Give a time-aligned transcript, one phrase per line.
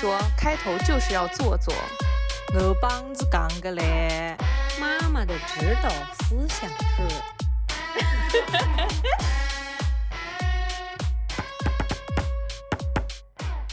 [0.00, 1.74] 说，开头就是要做作。
[2.54, 4.36] 我帮子讲个嘞，
[4.78, 5.90] 妈妈的指导
[6.20, 7.02] 思想是。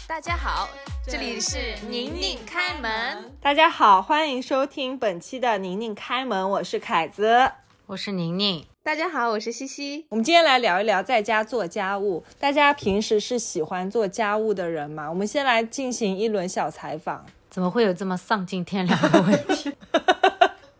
[0.08, 0.68] 大家好，
[1.06, 3.32] 这里是宁宁开门。
[3.40, 7.52] 大家好，欢迎收听本期的宁宁开门，我是凯子。
[7.88, 10.08] 我是宁宁，大家好，我是西西。
[10.10, 12.24] 我们今天来聊一聊在家做家务。
[12.40, 15.08] 大家平时是喜欢做家务的人吗？
[15.08, 17.24] 我们先来进行一轮小采访。
[17.52, 19.72] 怎么会有这么丧尽天良的问题？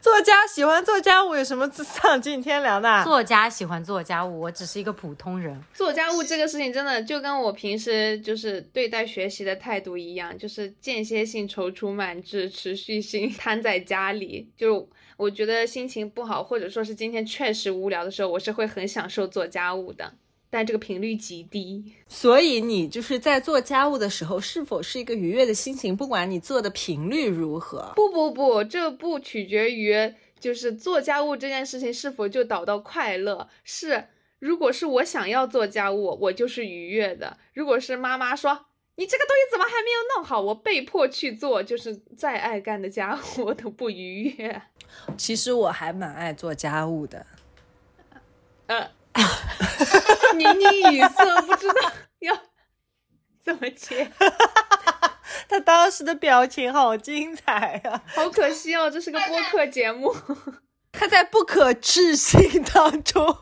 [0.06, 3.04] 作家喜欢做家务有什么丧尽天良的？
[3.04, 5.60] 作家喜欢做家务，我只是一个普通人。
[5.74, 14.48] 做家务这个事情真的就跟我平时就是对待学习的态度一样，就是间歇性踌躇满志，持续性瘫在家里。
[14.56, 14.88] 就
[15.18, 20.14] 我觉得心情不好，或者说是今天确实无聊的时候，我是会很享受做家务的。
[20.56, 25.94] 但这个频率极低，所以你就是在做家务的时候，是否是一个愉悦的心情？
[25.94, 33.50] 不管你做的频率如何，不不不，这不取决于就是做家务这件事情是否就导到快乐。
[33.66, 34.06] 是，
[34.40, 44.62] 如果是我想要做家务，我就是愉悦的；如果是妈妈说你这个东西怎么还没有弄好，我被迫去做，就是再爱干的家务我都不愉悦。
[45.18, 47.26] 其实我还蛮爱做家务的，
[48.68, 48.90] 呃。
[50.36, 52.36] 宁宁语塞，不知道要
[53.44, 54.12] 怎么接。
[55.48, 58.02] 他当时的表情好精彩呀！
[58.08, 60.16] 好可惜哦，这是个播客节目。
[60.92, 63.38] 他在不可置信当中，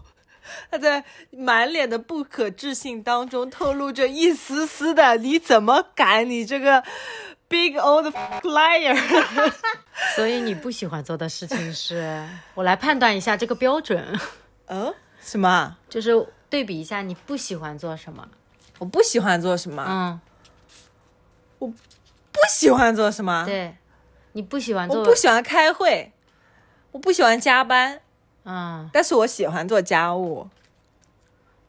[0.70, 6.30] 他在满脸的不可置信当中透露着一丝丝的“你怎么敢？
[6.30, 6.84] 你这个
[7.48, 8.08] big old
[8.44, 9.54] liar！”
[10.16, 14.20] 所以你不喜欢做的事情是，我来判断一下这个标准。
[14.68, 14.94] 嗯。
[15.24, 15.78] 什么？
[15.90, 18.28] 就是对比一下，你不喜欢做什么？
[18.80, 19.84] 我不喜欢做什么？
[19.88, 20.20] 嗯，
[21.60, 23.46] 我不喜欢做什么？
[23.46, 23.76] 对，
[24.34, 25.00] 你不喜欢做？
[25.00, 26.12] 我不喜欢开会，
[26.92, 28.02] 我不喜欢加班。
[28.44, 30.50] 嗯，但是我喜欢做家务。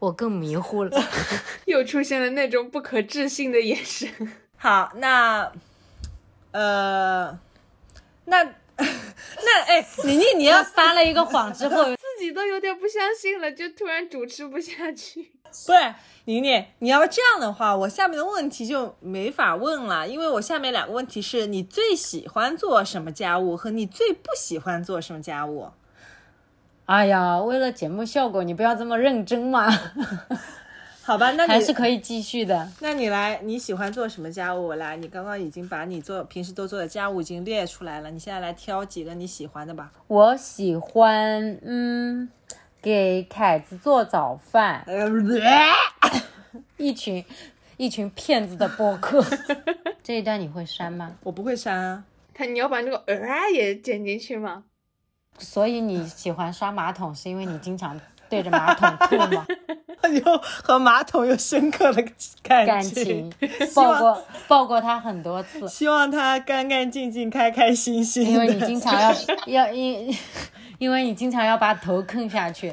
[0.00, 0.90] 我更迷糊了，
[1.64, 4.10] 又出现了那种不可置信的眼神。
[4.56, 5.50] 好，那，
[6.50, 7.38] 呃，
[8.26, 8.54] 那。
[9.44, 15.32] 那哎，宁宁，你要撒了一个谎之后， 自己都有点不相信了，就突然主持不下去。
[15.66, 25.70] 不是，宁宁，你要这样的话，我下面的问题就没法问了，因为我下面两个问题是你最喜欢做什么家务和你最不喜欢做什么家务。
[26.86, 29.68] 哎呀，为了节目效果，你不要这么认真嘛。
[31.06, 32.66] 好吧，那还是可以继续的。
[32.80, 34.72] 那你来，你喜欢做什么家务？
[34.72, 39.92] 来，你刚刚已经把你做平时都做的家务已经列出来了，你现在来挑几个你喜欢的吧。
[40.06, 42.30] 我喜欢，嗯，
[42.80, 44.86] 给凯子做早饭。
[46.78, 47.22] 一群
[47.76, 49.22] 一群骗子的播客，
[50.02, 51.12] 这一段你会删吗？
[51.22, 52.04] 我不会删啊。
[52.32, 54.64] 他你要把那个呃也剪进去吗？
[55.38, 58.00] 所以你喜欢刷马桶，是因为你经常
[58.34, 59.46] 对着马桶吐吗？
[60.24, 62.04] 有和马桶有深刻的
[62.42, 63.32] 感情，
[63.74, 68.28] 抱过抱过他很多次，希望他干干净净、开开心心。
[68.28, 69.14] 因为你经常要
[69.46, 70.14] 要因，
[70.78, 72.72] 因为你经常要把头坑下去，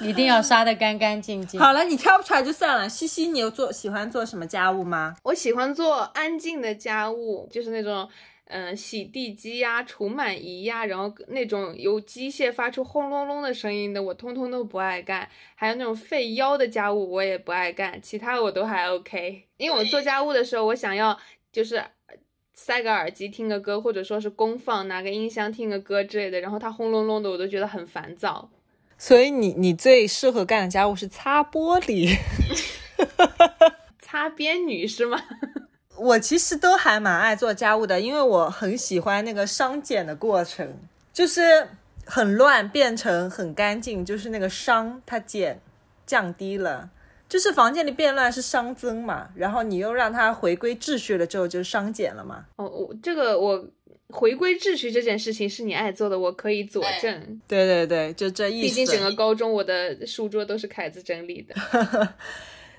[0.00, 1.58] 一定要刷的干干净净。
[1.58, 2.88] 好了，你挑不出来就算了。
[2.88, 5.14] 西西，你有做喜欢做什么家务吗？
[5.22, 8.08] 我喜欢做安静的家务，就是那种。
[8.56, 15.28] 嗯，洗地机呀，除螨仪呀，然后那种由机械发出轰隆隆的声音的，我通通都不爱干。
[15.56, 18.00] 还有那种费腰的家务，我也不爱干。
[18.00, 19.42] 其他我都还 OK。
[19.56, 21.18] 因为我做家务的时候，我想要
[21.50, 21.82] 就是
[22.52, 28.48] 塞个耳机听个歌，或者说是公放拿个音箱听个歌之类的，然后它轰隆隆的，我都觉得很烦躁。
[28.96, 32.16] 所以你你最适合干的家务是擦玻璃，
[33.98, 35.20] 擦边女是吗？
[35.96, 40.76] 我其实都还蛮爱做家务的，因为我很喜欢那个商减的过程，
[41.12, 41.68] 就是
[42.04, 45.60] 很乱变成很干净，就是那个商它减
[46.04, 46.90] 降低了，
[47.28, 52.44] 就是房间里变乱是商增嘛，然后你又让它回归秩序了之后，就是商减了嘛。
[52.56, 53.64] 哦，我这个我
[54.08, 57.40] 回归秩序这件事情是你爱做的，我可以佐证。
[57.48, 58.68] 对对对，就这意思。
[58.68, 61.54] 毕竟整个高中我的书桌都是凯子整理的。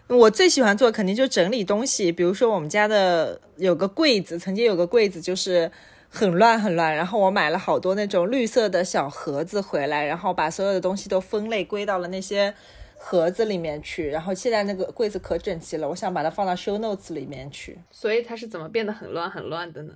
[0.08, 5.72] 我最喜欢做肯定就整理东西，比如说我们家的有个柜子，曾经有个柜子就是
[6.10, 12.54] 很乱很乱，然后我买了好多那种绿色的小盒子回来，然后把所有的东西都分类归到了那些
[12.96, 17.80] 盒子里面去，然后现在那个柜子可整齐了，我想把它放到 show notes 里面去。
[17.90, 19.94] 所以它是怎么变得很乱很乱的呢？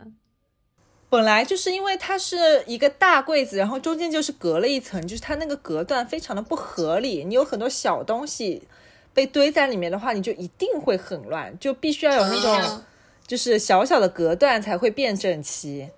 [1.12, 8.64] 本来就是因为它是一个大柜子，然后中间就是隔了一层，就是它那个隔断非常的不合理，你有很多小东西。
[9.20, 12.82] 被堆在里面的话，你就一定会很乱，就必须要有那种
[13.28, 15.90] 就是小小的隔断才会变整齐。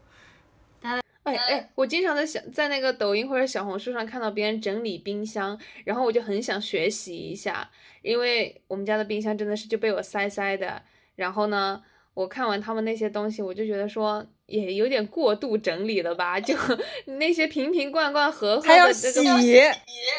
[0.81, 7.69] 哎哎，我经常在想，在那个抖音或者小红书上看到别人整理冰箱，然后我就很想学习一下，
[8.01, 10.81] 因为我们家的冰箱真的是就被我塞塞的。
[11.15, 11.79] 然后呢，
[12.15, 16.55] 我看完他们那些东西，我就觉得说也有点过度整理了吧，就
[17.17, 19.31] 那些瓶瓶罐罐盒盒还要洗，个，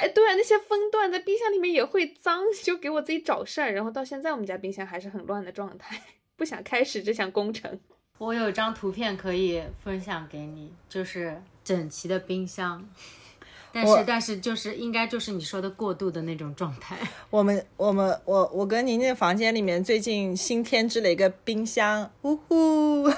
[0.01, 3.73] 哎，对啊，那些分段在冰箱里面也会脏，就给我自己找事儿。
[3.73, 6.01] 然后到现在我们家冰箱还是很乱的状态，
[6.37, 7.79] 不想开始这项工程。
[8.19, 12.89] 我有一张图片可以分享给你，就是整齐的冰箱，
[13.73, 16.97] 但是但是就是应该就是你说的过度的那种状态。
[17.31, 23.11] 我们我们我我跟宁宁房间里面最近新添置了一个冰箱，呜呼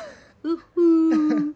[0.44, 1.54] 呜呼，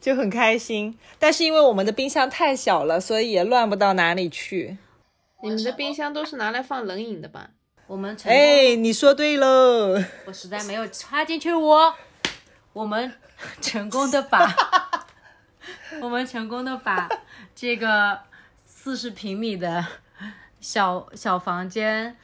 [0.00, 0.98] 就很开心。
[1.18, 4.78] 但是因为我们的冰箱太小了，所以也乱不到哪里去。
[5.42, 7.50] 你们的冰箱都是拿来放冷饮的吧？
[7.86, 10.02] 我们成功，哎，你说对喽。
[10.24, 11.94] 我实在没有插进去我，
[12.72, 13.12] 我们
[13.60, 14.52] 成功的把，
[16.02, 17.08] 我们成功的把
[17.54, 18.20] 这个
[18.64, 19.86] 四十平米的
[20.60, 22.16] 小小房间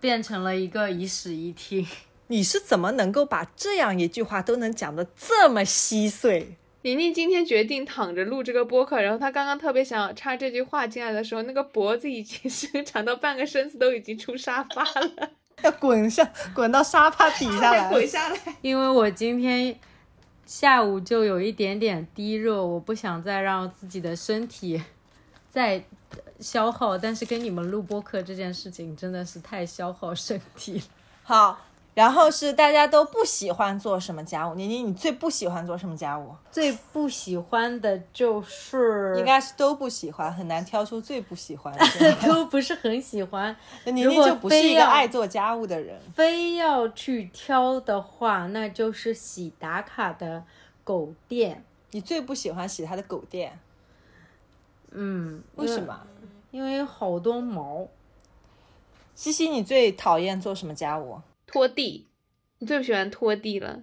[0.00, 1.86] 变成了一个一室一厅。
[2.34, 6.56] 你是怎么能够把这样一句话都能讲得这么稀碎？
[6.82, 15.30] 宁宁今天决定躺着录这个播客，然后她刚刚特别想插这句话进来的时候，那个脖子已经 伸长到半个身子都已经出沙发了，
[15.62, 17.88] 要滚下滚到沙发底下来。
[17.88, 18.36] 滚下来。
[18.62, 19.78] 因为我今天
[20.44, 24.82] 下午就有一点点低热，我不想再让自己的身体
[25.52, 25.80] 再
[26.40, 26.98] 消耗。
[26.98, 30.82] 但是跟你们录播客这件事情真的是太消耗身体了。
[31.22, 34.54] 好，然后是大家都不喜欢做什么家务？
[34.54, 36.34] 宁宁，你最不喜欢做什么家务？
[36.50, 41.84] 最不喜欢的就是应该是都不喜欢，很难挑出最不喜欢的。
[42.26, 43.56] 都不是很喜欢。
[43.86, 46.00] 宁如果宁就不是一个爱做家务的人。
[46.12, 50.42] 非要去挑的话，那就是洗打卡的
[50.82, 51.64] 狗垫。
[51.92, 53.56] 你最不喜欢洗它的狗垫，
[54.90, 55.80] 嗯，为什？
[55.80, 56.00] 么？
[56.50, 57.86] 因为好多毛。
[59.14, 61.20] 西西，你最讨厌做什么家务？
[61.54, 62.08] 拖地，
[62.58, 63.80] 你最不喜欢拖地了，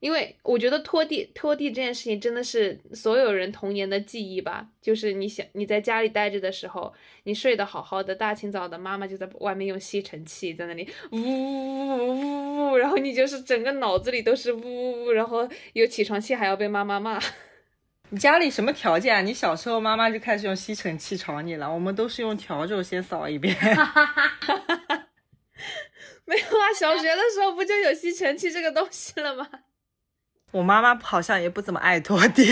[0.00, 4.66] 因为我觉得拖地拖地这件事情真的是所有人童年的记忆吧。
[4.80, 6.90] 就是你想你在家里待着的时候，
[7.24, 17.20] 你睡得好好的，大清早的妈妈就在外面用吸尘器在那里呜呜呜呜呜，然后你就是整个脑子里都是呜呜呜，然后有起床气还要被妈妈骂。
[18.08, 19.20] 你家里什么条件啊？
[19.20, 23.54] 你小时候妈妈就开始用吸尘器吵你了，我们都是用笤帚先扫一遍。
[26.28, 29.48] 没有啊，小学的时候不就有吸尘器这个东西了吗？
[30.52, 32.44] 我妈妈好像也不怎么爱拖地，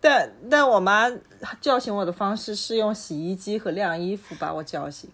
[0.00, 1.10] 但但我妈
[1.60, 5.10] 叫醒我的方式是用洗衣机和晾衣服把我叫醒。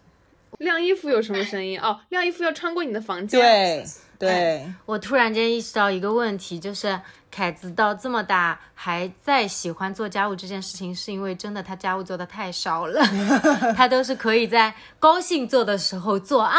[0.59, 1.79] 晾衣服有什么声音？
[1.81, 3.41] 哦，晾衣服要穿过你的房间。
[3.41, 3.85] 对
[4.19, 7.01] 对，我突然间意识到一个问题，就是
[7.37, 13.03] 凯子到这么大还在喜欢做家务这件事情，是因为真的他家务做的太少了，
[13.77, 16.59] 他都是可以在高兴做的时候做啊，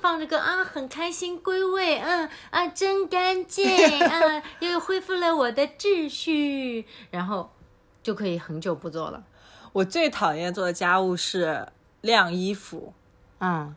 [0.00, 7.50] 放着歌啊，很开心归位，嗯啊，真干净啊，又恢复了我的秩序，然后
[8.02, 9.22] 就可以很久不做了。
[9.74, 11.68] 我最讨厌做的家务是
[12.00, 12.94] 晾衣服。
[13.40, 13.76] 嗯，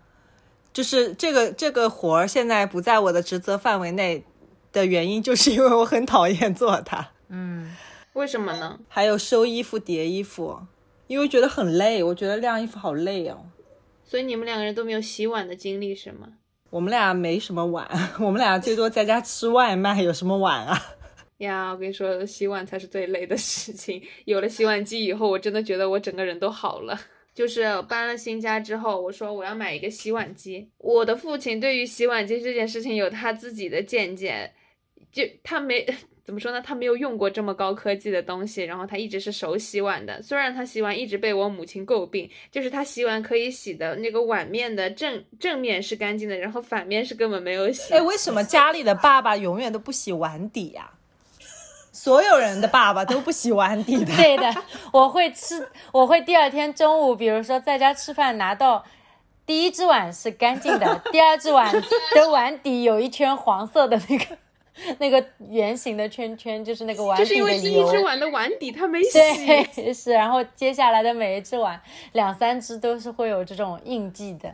[0.71, 4.23] 就是这个这个活儿现在不在我的职责范围内
[4.71, 7.11] 的原因，就是因为我很讨厌做它。
[7.29, 7.75] 嗯
[8.13, 8.79] 为什么呢？
[8.87, 10.59] 还有收衣服、叠衣服，
[11.07, 13.45] 因为觉得很累，我觉得晾衣服好累哦。
[14.03, 16.27] 所以你们两个人都没有洗碗的经历是吗？
[16.69, 17.87] 我们俩没什么碗，
[18.19, 20.81] 我们俩最多在家吃外卖，有什么碗啊？
[21.37, 24.01] 呀，我跟你说，洗碗才是最累的事情。
[24.25, 26.99] 有了洗碗机以后，我真的觉得我整个人都好了。
[27.37, 30.67] 就是搬了新家之后，我说我要买一个洗碗机。
[30.79, 34.51] 我的父亲对于洗碗机这件事情有他自己的见解，
[35.11, 35.85] 就他没
[36.25, 40.19] 怎么说呢，他没有用过这么高科技的东西，然后他一直是手洗碗的。
[40.23, 47.93] 虽然他洗碗一直被我母亲诟病，就是他洗碗可以洗的那个碗面的正正面是干净的，然后反面是根本没有洗。
[47.93, 50.91] 哎，为什么家里的爸爸永远都不洗碗底呀、
[51.97, 54.13] 所有人的爸爸都不洗碗底的。
[54.15, 54.53] 对的，
[54.93, 58.85] 我会吃，我会第二天中午，比如说在家吃饭，拿到
[59.47, 61.73] 第一只碗是干净的， 第二只碗
[62.13, 64.37] 的碗底有一圈黄色的那个
[64.99, 67.97] 那个圆形的圈圈，就是那个碗就是底的因为第一只。
[68.03, 69.13] 碗的碗底它没洗。
[69.13, 74.53] 对，是，然后接下来的每一只碗，两三只都是会有这种印记的。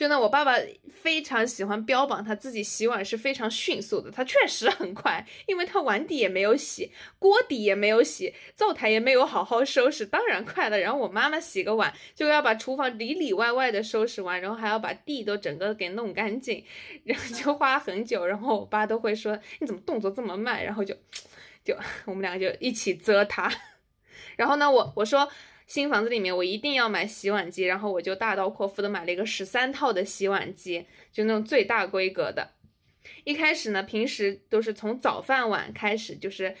[0.00, 0.54] 真的，我爸爸
[0.88, 10.78] 非常喜欢标榜他自己洗碗是非常迅速的，他确实很快，因为他碗底也没有洗，锅底也没有洗，灶台也没有好好收拾，当然快了。
[10.78, 16.64] 然后我妈妈洗个碗就要把厨房里里外外的收拾完，然后还要把地都整个给弄干净，
[17.04, 18.24] 然后就花很久。
[18.24, 20.96] 然后我爸都会说你怎么动作这么慢，然后就
[21.62, 21.76] 就
[22.06, 23.52] 我们两个就一起责他。
[24.36, 25.28] 然后呢，我我说。
[25.70, 32.50] 新房子里面，我一定要买洗碗机，然后我就大刀阔斧的买了一个十三套的洗碗机，就那种最大规格的。
[33.22, 36.52] 一开始呢，平时都是从早饭碗开始，就是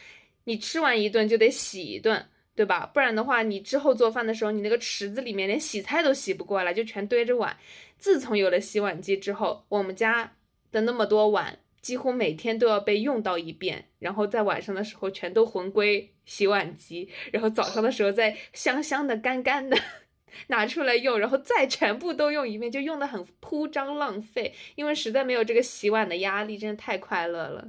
[0.44, 2.24] 你吃完一顿就得洗一顿，
[2.54, 2.88] 对吧？
[2.94, 7.56] 不然的话，你之后做饭的时候，你那个池子里面连洗菜都洗不过来，就全堆着碗。
[7.98, 10.36] 自从有了洗碗机之后，我们家
[10.70, 11.58] 的那么多碗。
[11.82, 19.76] 几乎每天都要被用到一遍，然后在晚上的时候全都魂归洗碗机，然后早上的时候再香香的、干干的
[20.48, 27.68] 拿出来用，然后再全部都用一遍，就用的很铺张浪费，因为实在没有这个洗碗的压力，真的太快乐了。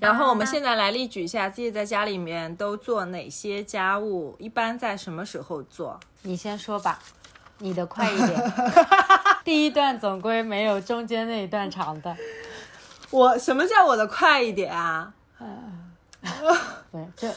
[0.00, 5.98] 然后我们现在来例举一下自己在家里面都做哪些家务，一般在什么时候做？
[6.22, 7.02] 你先说吧。
[7.60, 8.52] 你的快一点，
[9.44, 12.16] 第一段总归没有中间那一段长的。
[13.10, 15.12] 我什么叫我的快一点啊？
[16.92, 17.28] 对，就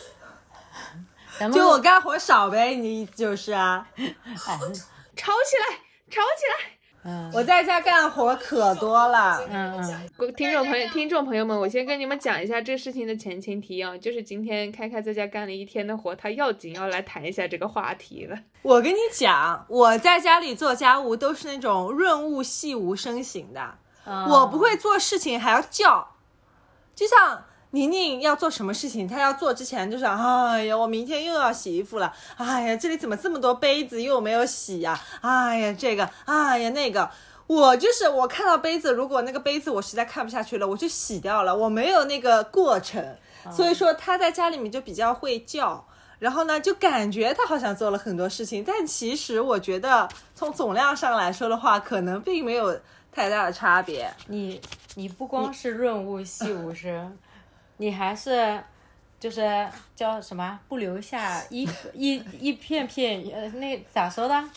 [1.51, 3.87] 就我干活少呗，你意思就是啊？
[3.95, 5.77] 吵起来，
[6.09, 6.72] 吵起来！
[7.33, 9.41] 我在家干活可多了。
[9.49, 9.81] 嗯
[10.17, 18.37] 嗯，听众朋友，听众朋友们，我先跟你们讲一下这事情的前情提要，就是今天开开在家干了一天的活，他要紧要来谈一下这个话题了。
[18.61, 26.15] 我跟你讲，我在家里做家务都是那种润物细无声型的，我不会做事情还要叫，
[26.95, 27.45] 就像。
[27.73, 34.99] 宁宁要做什么事情，她要做之前就是，哎呀，我明天又要洗衣服了，哎呀，这里怎么这么多杯子又没有洗呀？
[35.21, 37.09] 哎呀，这个，哎呀，那个，
[37.47, 43.03] 我就是我看到杯子，如果那个杯子我实在看不下去了，我就洗掉了，我没有那个过程，
[43.51, 45.83] 所以说他在家里面就比较会叫，
[46.19, 52.79] 然后呢，就感觉他好像做了很多事情，但其实我觉得从总量上来说的话，可能并没有
[53.11, 54.13] 太大的差别。
[54.27, 54.61] 你
[54.93, 57.17] 你不光是润物细无声。
[57.83, 58.57] 你还是，
[59.19, 60.57] 就是叫什么？
[60.69, 64.49] 不留下一 一一片片，呃，那咋说的？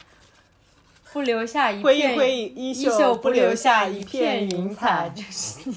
[1.12, 5.68] 不留下一片衣袖，不留下一片云彩，就 是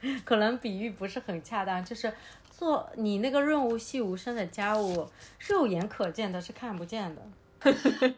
[0.00, 1.84] 你，可能比喻不是很恰当。
[1.84, 2.12] 就是
[2.50, 7.22] 做你那个润物细无声的家务，肉眼可见的是看不见的。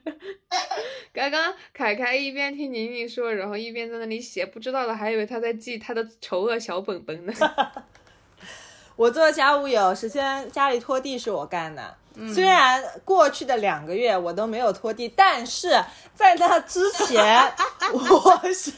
[1.13, 7.35] 刚刚凯凯一边听宁宁说，然后一边在那里写，不知道的还以为他在记他的丑恶小本本呢。
[8.97, 11.95] 我做家务有，时间家里拖地是我干的。
[12.35, 15.71] 虽然过去的两个月我都没有拖地，但是
[16.15, 17.51] 在那之前，
[17.91, 18.71] 我是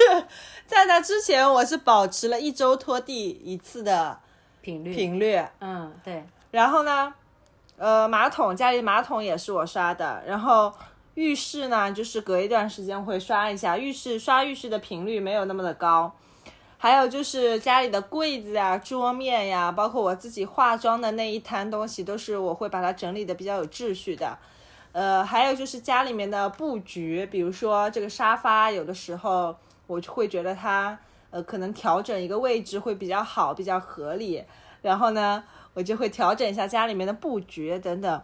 [0.66, 4.16] 在那之前我是保持了一周拖地一次的
[4.60, 4.94] 频率。
[4.94, 6.24] 频率，嗯，对。
[6.52, 7.12] 然后呢，
[7.76, 10.22] 呃，马桶家里马桶也是我刷的。
[10.24, 10.72] 然后
[11.14, 13.76] 浴室呢，就是隔一段时间会刷一下。
[13.76, 16.14] 浴室刷浴室的频率没有那么的高。
[16.84, 24.36] 还有就是家里的柜子呀、桌面呀，包括我自己化妆的那一摊东西，都是我会把它整理的比较有秩序的。
[24.92, 30.98] 呃，还有就是家里面的布局，比如说这个沙发，有的时候我就会觉得它，
[31.30, 34.44] 呃，可能调整一个位置会比较好，比较合理。
[34.82, 38.22] 然后呢，我就会调整一下家里面的布局等等。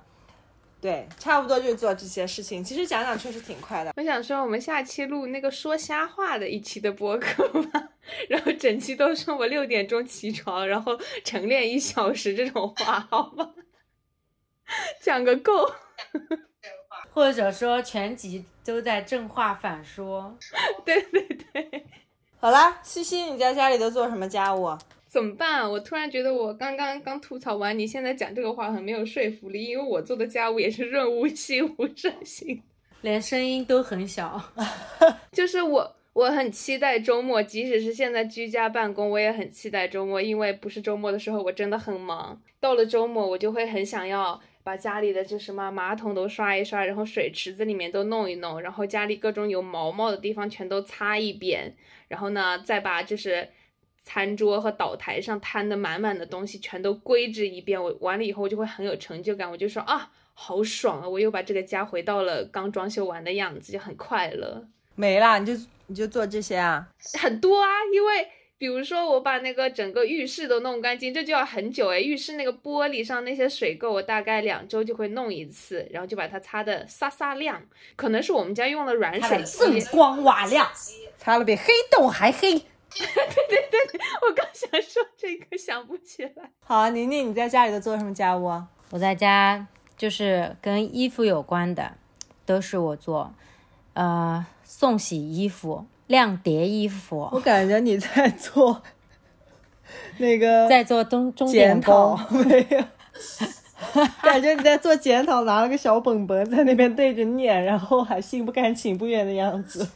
[0.80, 2.64] 对，差不多就做这些事情。
[2.64, 3.92] 其实讲讲确实挺快的。
[3.96, 7.88] 我想说，我们下期录那个说瞎话的一期的播客吧，
[8.30, 13.52] 然后整期都说我六点钟起床，然后晨练一小时这种话，好吗？
[15.02, 15.70] 讲个够。
[17.12, 20.38] 或者说全集都在正话反说。
[20.84, 21.22] 对对
[21.52, 21.84] 对。
[22.38, 24.78] 好啦，西西，你在家里都做什么家务？
[25.10, 25.68] 怎么办？
[25.68, 32.62] 我突然觉得我刚刚刚吐槽完，你现在讲这个话很没有说服力，因为我做的家务也是润物细无声型，
[33.00, 34.40] 连声音都很小。
[35.32, 42.40] 就是我，我很期待周末，即使是现在居家办公，我也很期待周末，因为不是周末的时候，我真的很忙。
[42.60, 51.74] 到了周末，我就会很想要把家里的就什么马桶都刷一刷，然后水池子里面都弄一弄，然后家里各种有毛毛的地方全都擦一遍，
[52.06, 53.48] 然后呢，再把就是。
[54.02, 61.08] 餐桌和岛台上摊的满满的东西全都归置一遍，我完了以后我就会很有成就感，我就说啊，好爽啊！
[61.08, 64.66] 我又把这个家回到了刚装修完的样子，就很快乐。
[64.94, 66.88] 没啦，你就你就做这些啊？
[67.20, 72.00] 很多啊，因为比如说我把那个整个浴室都弄干净，这就要很久哎。
[72.00, 77.62] 浴室那个玻璃上那些水垢，我大概两周就会弄一次，然后就把它擦的飒飒亮。
[77.96, 80.66] 可能是我们家用了软水机，光瓦亮，
[81.16, 82.62] 擦了比黑洞还黑。
[82.98, 83.06] 对
[83.48, 86.50] 对对，我刚想说这个，想不起来。
[86.64, 88.68] 好，宁宁，你在家里都做什么家务啊？
[88.90, 89.66] 我在家
[89.96, 91.92] 就是跟衣服有关的，
[92.44, 93.32] 都是我做，
[93.94, 97.28] 呃，送洗衣服、晾叠衣服。
[97.32, 98.82] 我感觉你在做
[100.18, 102.84] 那个在做中中检讨，没有？
[104.22, 109.88] 感觉你在做检讨，拿了个小本本在那边对着念，然后还心不甘情不愿的样子。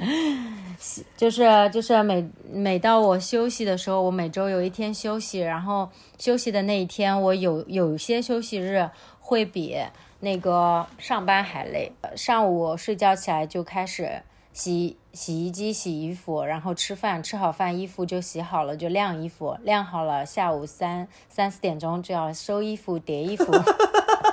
[1.14, 8.88] 就是就是每每到我休息的时候，我每周有一天休息，然后休息的那一天，我有有些休息日
[9.20, 9.76] 会比
[10.20, 11.92] 那个上班还累。
[12.16, 14.22] 上午睡觉起来就开始
[14.54, 23.52] 洗洗衣机洗衣服，然后吃饭，吃好饭衣服就洗好了，就晾衣服，晾好了，下午三三四点钟就要收衣服叠衣服。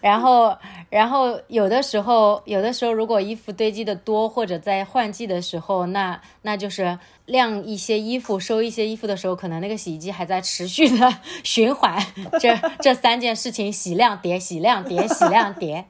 [0.00, 0.56] 然后，
[0.90, 11.14] 然后有的时候，有的时候如果衣服堆积的多，或者在换季的时候，那那就是晾一些衣服、收一些衣服的时候，可能那个洗衣机还在持续的
[11.44, 11.98] 循环
[12.40, 15.84] 这这三件事情：洗晾叠、洗晾叠、洗晾叠。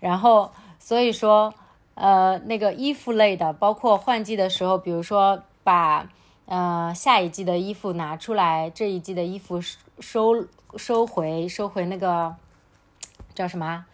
[0.00, 1.52] 然后，所以说，
[1.94, 6.08] 呃，那个衣服类的，包括换季的时候，比如说把
[6.46, 12.34] 呃下一季的衣服拿出来，这一季的衣服收收收回，收回那个
[13.36, 13.86] 叫什么啊？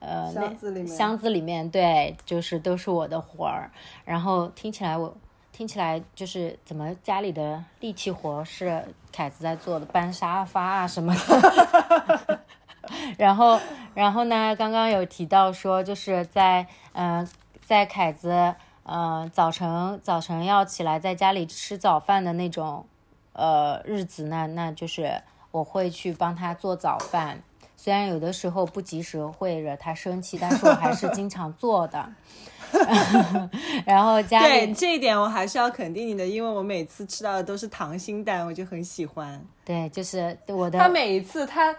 [0.00, 3.70] 呃，那箱子里面箱子里面，对，就是都是我的活儿。
[4.04, 5.16] 然后听起来我
[5.50, 12.40] 听起来就是怎么家里的力气活是凯子在做的，搬沙发啊什么的。
[13.18, 13.58] 然后，
[13.94, 14.54] 然后呢？
[14.56, 17.28] 刚刚有提到说，就是在嗯、呃
[17.66, 22.86] 在凯子呃早晨早晨要起来在家里吃早饭的那种
[23.34, 27.42] 呃日子呢，那就是我会去帮他做早饭。
[27.80, 32.12] 虽然有的时候不及时会惹他生气，但是我还是经常做的。
[33.86, 39.40] 然后家对这一点我还是要肯定你的，因为我每次吃到的都是溏心蛋，我就很喜欢。
[39.64, 41.74] 对，就是我的他每一次他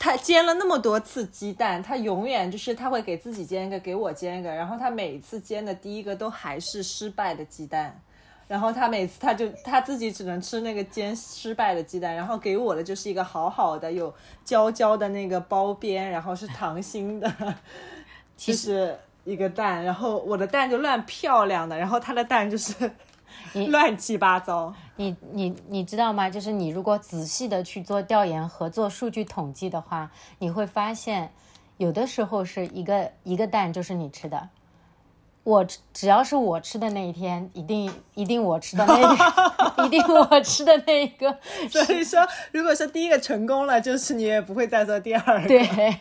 [0.00, 7.98] 他煎了那么多次鸡蛋，他永远就是他会给自己煎一个，给我煎一个，然后他每一次煎的第一个都还是失败的鸡蛋。
[8.46, 14.12] 然后他每次他就他自己只能吃那个煎失败的鸡蛋，然后给我的就是一个好好的有
[14.44, 17.32] 焦焦的那个包边，然后是溏心的，
[18.36, 22.90] 就是一个蛋，然后我的蛋就乱漂亮的，然后他的蛋就是
[23.68, 24.74] 乱七八糟。
[24.96, 26.30] 你你你知道吗？
[26.30, 31.32] 就是你如果仔细的去做调研和做数据统计的话，你会发现，
[31.78, 34.48] 有的时候是一个一个蛋就是你吃的。
[35.44, 41.36] 我只只要是我吃的那一天，一定一定我吃的那个，一定我吃的那一 个，
[41.70, 45.46] 所以说，如果说第一个成功了，就是你也不会再做第二个。
[45.46, 45.96] 对，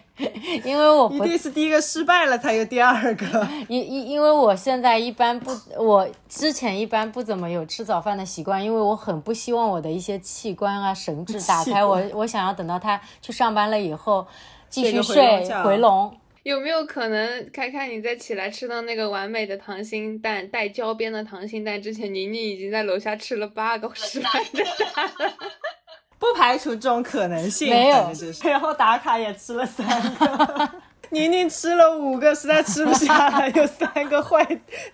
[0.63, 3.45] 因为我不一定是第一个失败了才有第二个。
[3.67, 14.25] 因因因为我现在一般不，我之前一般不怎么有吃早饭的习惯，因为我很不希望我的一些器官啊、神志 打开，我我想要等到他去上班了以后
[14.69, 16.15] 继续睡回笼。
[16.43, 25.33] 有没有可能，看看你在起来吃到那个完美的溏心蛋，带焦边的溏心蛋之前，宁宁已经在楼下吃了八个失败的蛋了。
[26.19, 28.11] 不排除这种可能性，没有。
[28.43, 30.71] 然后打卡也吃了三个，
[31.11, 34.45] 宁宁吃了五个，实在吃不下了，有三个坏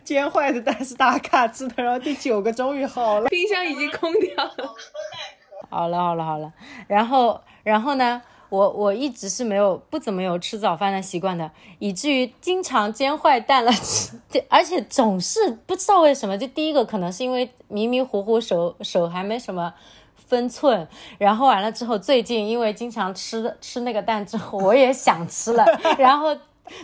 [0.03, 3.29] 煎坏的蛋是打卡吃的，然后第九个终于好了。
[3.29, 4.75] 冰箱已经空掉了。
[5.69, 6.53] 好了好了好了，
[6.87, 8.21] 然后然后呢？
[8.49, 13.71] 我我一直是没有不怎么有吃早饭的习惯的，以至于经常煎坏蛋了，
[14.29, 19.73] 这而且总是不知道为什么，就第一个可能是因为迷迷糊糊手手还没什么
[20.15, 25.65] 分寸，然后完了之后，最近因为经常吃吃那个蛋之后，我也想吃了，
[25.97, 26.35] 然后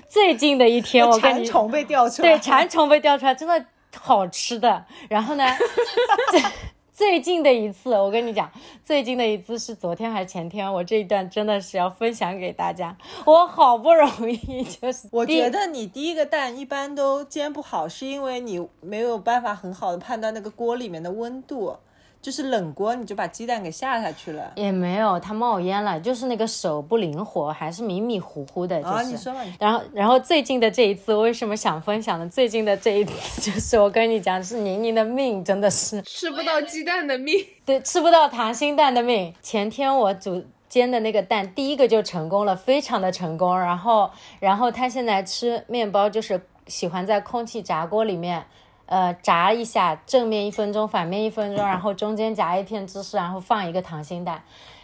[0.08, 3.65] 最近的一天我跟你馋虫被调出来，对，馋虫被调出来，真的
[3.99, 4.86] 好吃的。
[5.10, 5.45] 然后呢，
[6.95, 8.51] 最最近的一次，我跟你讲，
[8.84, 10.73] 最近的一次是昨天还是前天？
[10.73, 12.97] 我这一段真的是要分享给大家。
[13.25, 21.77] 我好不容易就是，我觉得你第一个蛋一般都煎不好，是因为你没有办法很好的判断那个锅里面的温度，
[22.25, 24.51] 就是冷锅你就把鸡蛋给下下去了。
[24.55, 28.81] 也没有它冒烟了，就是那个手不灵活，还是迷迷糊糊的。
[28.81, 32.27] 就是、啊，你说吧，然后，然后最近的这一次，我为什么想分享呢？
[32.27, 39.31] 最近的这一次，就是我跟你讲，是宁宁的命真的是吃不到鸡蛋的命， 对，吃不到溏心蛋的命。
[39.43, 43.59] 前天我煮煎的那个蛋，第一个就成功了，非常的成功。
[43.59, 44.09] 然后，
[44.39, 48.43] 然后他现在吃面包就是喜欢在空气炸锅里面，
[48.86, 54.43] 呃炸一下，正面一分钟，反面一分钟，然后中间夹一片芝士，然后放一个溏心蛋，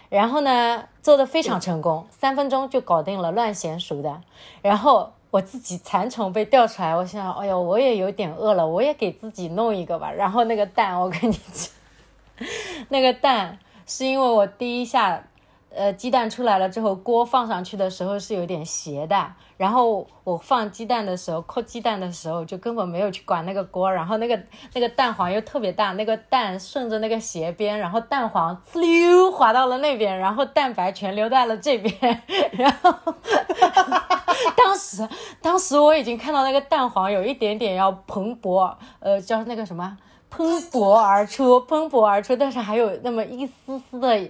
[0.09, 4.21] 然后呢做的非常成功，三分钟就搞定了，乱咸熟的。
[4.61, 10.11] 然后我自己馋虫被钓出来，我想，哎呦，我也有点饿了，我也给自己弄一个吧。
[10.11, 12.47] 然后那个蛋，我跟你讲，
[12.89, 15.23] 那个蛋是因为我第一下。
[15.73, 19.33] 呃，鸡蛋出来了之后，锅放上去的时候是有点斜的。
[19.55, 23.89] 然后我放鸡蛋的时候，扣鸡蛋的时候就根本没有去管那个锅。
[23.89, 24.37] 然后那个
[24.73, 32.21] 那个蛋黄又特别大，那个蛋顺着那个斜边，然后蛋黄呲溜滑到了那边，然后蛋白全留在了这边。
[32.51, 32.93] 然后
[34.57, 35.07] 当时
[35.41, 39.97] 当时我已经看到那个蛋黄有一点点要蓬勃，呃，叫那个什么
[40.29, 44.29] 蓬勃而出，蓬勃而出，但是还有那么一丝丝的。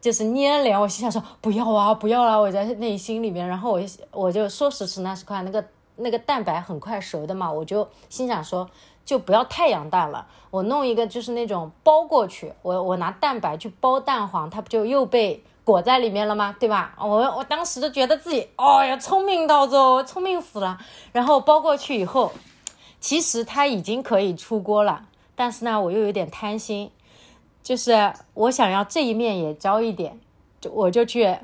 [0.00, 2.38] 就是粘连，我心想说不要啊，不要啊！
[2.38, 3.80] 我在内心里面，然后我
[4.12, 5.64] 我就说时迟那时快，那个
[5.96, 8.68] 那个蛋白很快熟的嘛，我就心想说
[9.04, 16.54] 就不要太阳蛋了，我弄一个就是那种包过去，我我拿蛋白去包蛋黄，它不就又被裹在里面了吗？
[16.60, 16.94] 对吧？
[17.00, 20.78] 我我当时就觉得自己哦呀聪明到走，聪明死了。
[21.10, 22.30] 然后包过去以后，
[23.00, 26.92] 其实它已经可以出锅了，但是呢，我又有点贪心。
[27.66, 30.20] 就是我想要这一面也焦一点，
[30.60, 31.36] 就我就去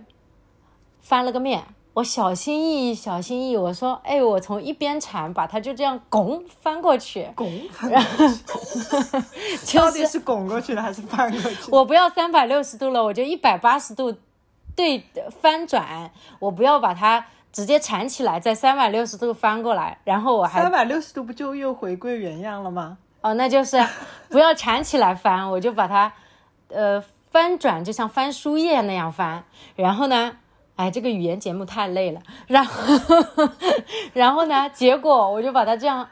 [1.00, 11.72] 翻了个面，我小心翼翼，小心翼翼，我说，哎，我从一边缠把它就这样拱翻过去，拱翻过去， 到底是拱过去的还是翻过去？
[11.72, 14.14] 我不要三百六十度了，我就一百八十度
[14.76, 15.04] 对
[15.40, 22.98] 翻转，我不要把它直接缠起来，再三百六十度翻过来，然后我还三百六十度不就又回归原样了吗？
[23.22, 23.82] 哦，那就是
[24.28, 26.12] 不要缠起来翻，我就把它，
[26.68, 29.44] 呃，翻转，就像翻书页那样翻。
[29.76, 30.36] 然后呢，
[30.76, 32.20] 哎，这个语言节目太累了。
[32.48, 32.74] 然后，
[34.12, 36.08] 然后呢，结果我就把它这样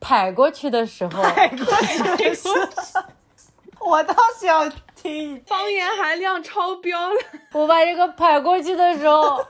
[0.00, 3.02] 排过去的时候，排过去的时候，
[3.90, 7.20] 我倒是要听方言含量超标了。
[7.52, 9.44] 我把这个排过去的时候。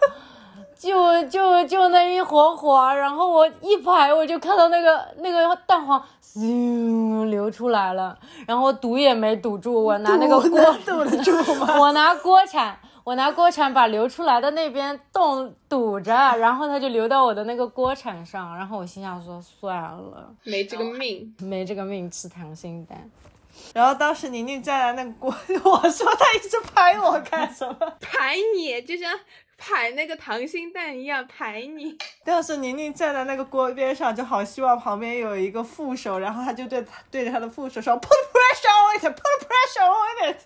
[0.81, 11.79] 就就就那一会会然后我一排，我就看到那个那个蛋黄咻流出来了，然后堵也没堵住，我拿那个锅堵得住吗？
[11.79, 23.11] 我拿锅铲，我拿锅铲把流出来的那边洞堵着，然后它就流到我的那个锅铲上，然后我心想说算了，没这个命，没这个命吃溏心蛋。
[23.75, 25.31] 然后当时宁宁站在那个锅，
[25.73, 27.77] 我说他一直拍我干什么？
[28.01, 29.11] 拍你，就像。
[29.61, 31.95] 排那个溏心蛋一样排你，
[32.25, 40.39] 但是宁宁站在那个锅边上，就好希望旁边有一个副手，然后他就对对着他的副手说 “Put pressure on it, put pressure on it”。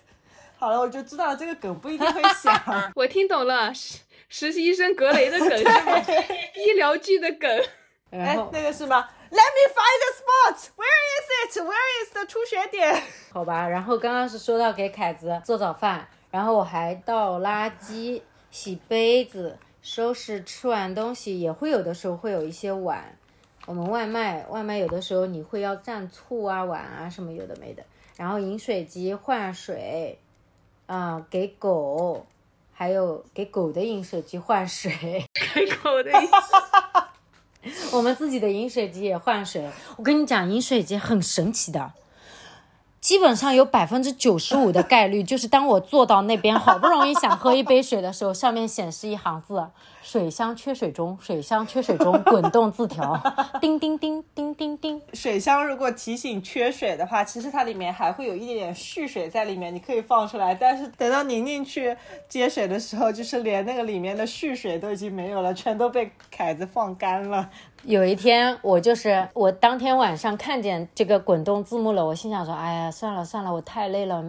[0.57, 2.53] 好了，我就知道这个梗不一定会响。
[2.95, 6.05] 我听懂了，实实习医生格雷的梗是吗？
[6.55, 7.49] 医疗剧的梗。
[8.11, 10.69] 哎，那个是吗？Let me find the spot.
[10.75, 11.61] Where is it?
[11.61, 13.01] Where is the 出血点？
[13.31, 18.21] 好吧，然后刚刚是说到给凯子做早饭，然后我还倒垃圾。
[18.55, 23.17] 洗杯子、收拾吃完东西，也会有的时候会有一些碗。
[23.65, 27.83] 我们外卖，外卖有的时候你会要蘸醋啊、碗啊什么有的没的。
[28.15, 30.17] 然后饮水机换水，
[30.85, 32.25] 啊，给狗，
[32.71, 34.89] 还有给狗的饮水机换水，
[35.53, 36.11] 给狗的。
[37.91, 39.69] 我们自己的饮水机也换水。
[39.97, 41.91] 我跟你讲，饮水机很神奇的。
[43.05, 49.63] 基本上有百分之九十五的概率，就是当我坐到那边，好不容易想喝一杯水的时候，上面显示一行字：
[50.05, 53.19] 水箱缺水中，水箱缺水中，滚动字条，
[53.59, 55.01] 叮叮叮叮叮叮。
[55.13, 60.53] 水箱如果提醒缺水的话，其实它里面还会有一点点蓄水在里面，你可以放出来。
[60.53, 61.97] 但是等到宁宁去
[62.29, 67.49] 接水的时候，就是连那个里面的蓄水都已经没有了，全都被凯子放干了。
[67.83, 74.23] 有一天，我就是我当天晚上看见这个滚动字幕了，我心想说：“哎呀，算了算了，我太累了，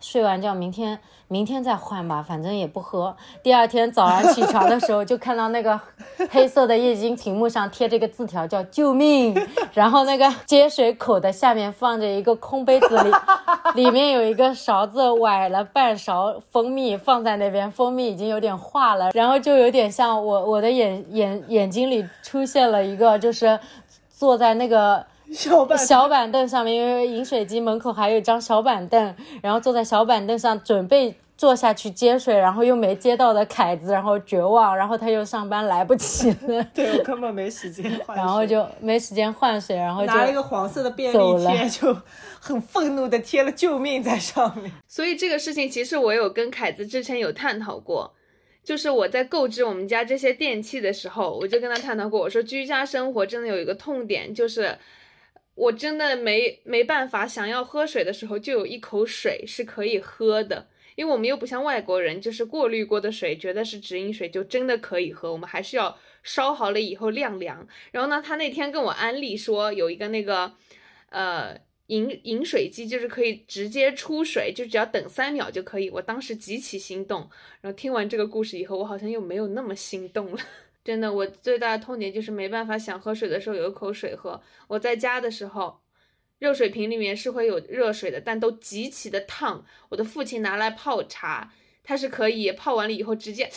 [0.00, 3.14] 睡完觉明天明天再换吧，反正也不喝。”
[3.44, 5.80] 第二天早上起床的时候，就看到那个
[6.30, 9.32] 黑色的液晶屏幕上贴着一个字条，叫“救命”。
[9.72, 13.12] 然后那个接水口的下面放着一个空杯子，里
[13.84, 23.12] 里面有一个勺子，崴了半勺蜂蜜放在那边，蜂蜜已经有点化了，然后就有点像我我的眼眼眼睛里出现了一个。
[23.22, 23.60] 就是
[24.10, 41.92] 坐在那个小板小板凳上面，因为饮水机门口还有一张小板凳，然后坐在小板凳上准备坐下去接水，然后又没接到的凯子，然后绝望，然后他又上班来不及了， 对我根本没时间换，然后就没时间换水，然后拿了一个黄色的便利贴，就
[42.38, 44.70] 很愤怒的贴了救命在上面。
[44.86, 48.14] 所以这个事情其实我有跟凯子之前有探讨过。
[48.62, 54.78] 就是我在购置我们家这些电器的时候，我就跟他探讨过，我说居家生活真的有一个痛点，就是，
[55.56, 67.66] 我真的没没办法，想要喝水的时候就有一口水是可以喝的，因为我们又不像外国人，就是过滤过的水觉得是直饮水就真的可以喝，我们还是要烧好了以后晾凉。
[67.90, 70.52] 然后呢，他那天跟我安利说有一个那个
[71.10, 75.90] 呃饮饮水机，就是可以直接出水，就只要等三秒就可以。
[75.90, 77.28] 我当时极其心动，
[77.60, 80.38] 然后听完这个故事以后，我好像又没有那么心动了。
[80.84, 84.40] 真的，我最大的痛点就是没办法想喝水的时候有一口水喝。
[84.66, 85.81] 我在家的时候，
[86.42, 89.64] 热水瓶里面是会有热水的，但都极其的烫。
[89.90, 91.52] 我的父亲拿来泡茶，
[91.84, 93.48] 他是可以泡完了以后直接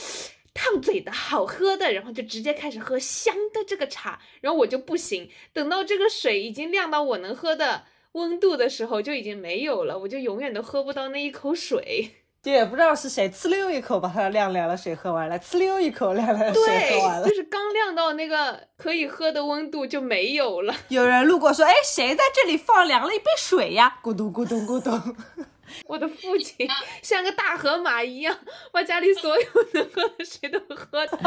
[0.54, 4.22] 烫嘴的好喝的，然后就直接开始喝香的这个茶。
[4.42, 12.12] 然后我就不行，等到这个水已经晾到我能喝的温度的时候，就已经没有了，我就永远都喝不到那一口水。
[12.46, 20.72] 就也不知道是谁呲溜一口把它晾凉了水喝完了，呲溜一口晾凉了水喝完了，就是刚晾到那个可以喝的温度就没有了。
[20.90, 25.16] 有人路过说：“哎，谁在这里放凉了一杯水呀？”咕咚咕咚咕咚。
[25.90, 26.68] 我的父亲
[27.02, 28.38] 像个大河马一样，
[28.72, 31.04] 把家里所有能喝的水都喝。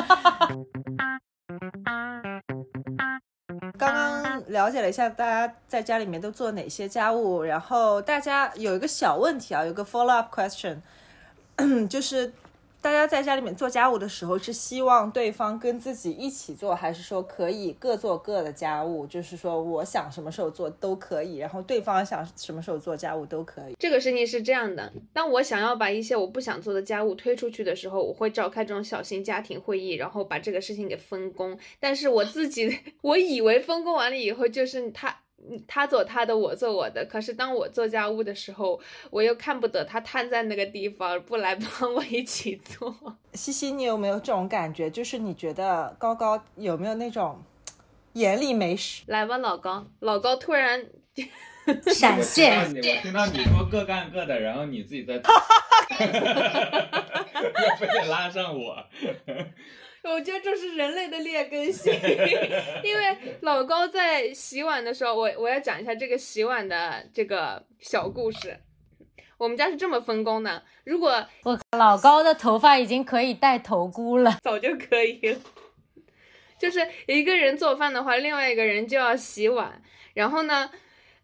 [3.77, 10.79] 刚刚了解了一下大家在家里面都做哪些家务，然后大家有一个小问题啊，有个 follow up question。
[11.91, 12.33] 就是
[12.81, 19.05] 大家在家里面做家务的时候，是希望对方跟自己一起做，还是说可以各做各的家务？
[19.07, 23.75] 就是说我想什么时候做都可以，然后对方想什么时候做家务都可以。
[23.79, 31.59] 这个事情是这样的：当我想要把一些我不想做的家务推出去的时候，我会召开这种小型家庭会议，然后把这个事情给分工。
[31.81, 35.19] 但是我自己， 我以为分工完了以后就是他。
[35.67, 37.05] 他做他的，我做我的。
[37.07, 38.79] 可是当我做家务的时候，
[39.11, 42.95] 我又看不得他瘫在那个地方，不来帮我一起做。
[43.33, 44.91] 西西，你有没有这种感觉？
[44.91, 47.43] 就是你觉得高高有没有那种
[48.15, 49.05] 眼里没屎？
[49.07, 50.85] 来吧，老高，老高突然
[51.95, 52.59] 闪 现。
[52.61, 55.15] 我听到你说各干各的，然后你自己在，
[55.99, 58.85] 又非得拉上我。
[60.05, 61.93] 我觉得这是人类的劣根性，
[62.85, 68.59] 因为老高在洗碗的时候，我我要讲一下这个洗碗的这个小故事。
[69.37, 75.39] 我们家是这么分工的，如果我老高的头发已经可以戴头箍了， 早就可以了。
[76.59, 79.81] 就是一个人做饭的话，另外一个人就要洗碗，
[80.15, 80.71] 然后呢。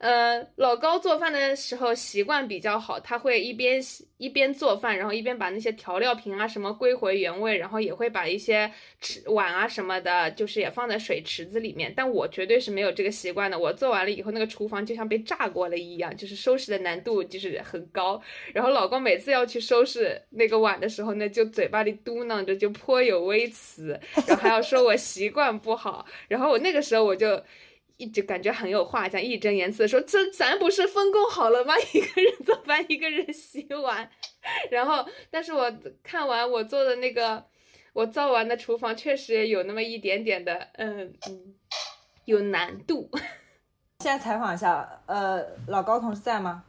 [0.05, 3.81] 呃，老高做饭的时候习惯比较好，他会一边
[4.19, 11.91] 一边做饭，然后一边把那些调料瓶啊什么归回原位，然后也会把一些池碗啊什么的，就是也放在水池子里面。
[11.97, 18.21] 但我绝对是没有这个习惯的，我做完了以后，那个厨房就像被炸过了一样，就是收拾的难度就是很高。
[18.53, 26.05] 然后老高每次要去收拾那个碗的时候呢，就嘴巴里嘟囔着，就颇有微词，然后还要说我习惯不好。
[26.29, 27.43] 然后我那个时候我就。
[27.97, 31.75] 一直感觉很有话讲，义正言辞的说：“这咱不是分工好了吗？
[31.95, 34.11] 一个人做饭，一个人洗碗。”
[34.71, 37.45] 然后，但是我看完我做的那个，
[37.93, 41.55] 我造完的厨房，确实也有那么一点点的，嗯嗯，
[42.25, 43.09] 有难度。
[44.01, 46.65] 现在采访一下，呃，老高同事在吗？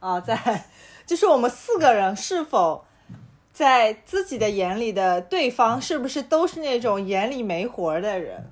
[0.00, 0.36] 啊，在。
[1.04, 2.82] 就是我们四个人是否
[3.52, 8.42] 在自己的眼里的对方，是不是都是那种眼里没活的人？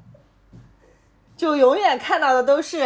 [1.43, 2.79] 就永远看到的都是，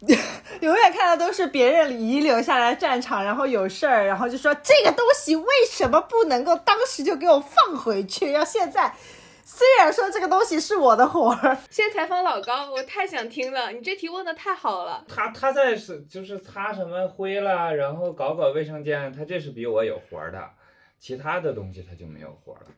[0.60, 8.32] 永远看到都是别人遗留下来战场，然后有事儿，然后就说这个东西为什么不能够当时就给我放回去？
[8.32, 8.92] 要现在，
[9.44, 11.56] 虽然说这个东西是我的活儿。
[11.70, 15.04] 先采访老高，我太想听了，你这题问的太好了。
[15.06, 20.50] 他他在是就是擦什么灰啦，然后搞搞卫生间，他这是比我有活儿的，
[20.98, 22.72] 其他的东西他就没有活儿了。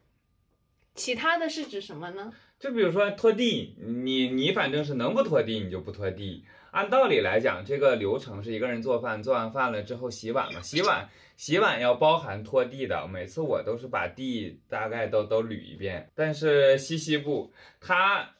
[0.94, 2.30] 其他的是指什么呢？
[2.58, 6.44] 就比如说拖地，你你反正是能不拖地你就不拖地。
[6.70, 13.06] 按道理来讲，这个流程是一个人做饭，做完饭了之后洗碗嘛，洗碗洗碗要包含拖地的。
[13.06, 16.10] 每次我都是把地大概都都捋一遍。
[16.14, 18.30] 但是西西布他，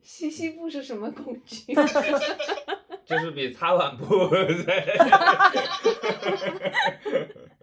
[0.00, 1.74] 西西 布是什么工具？
[3.04, 4.06] 就是比擦碗布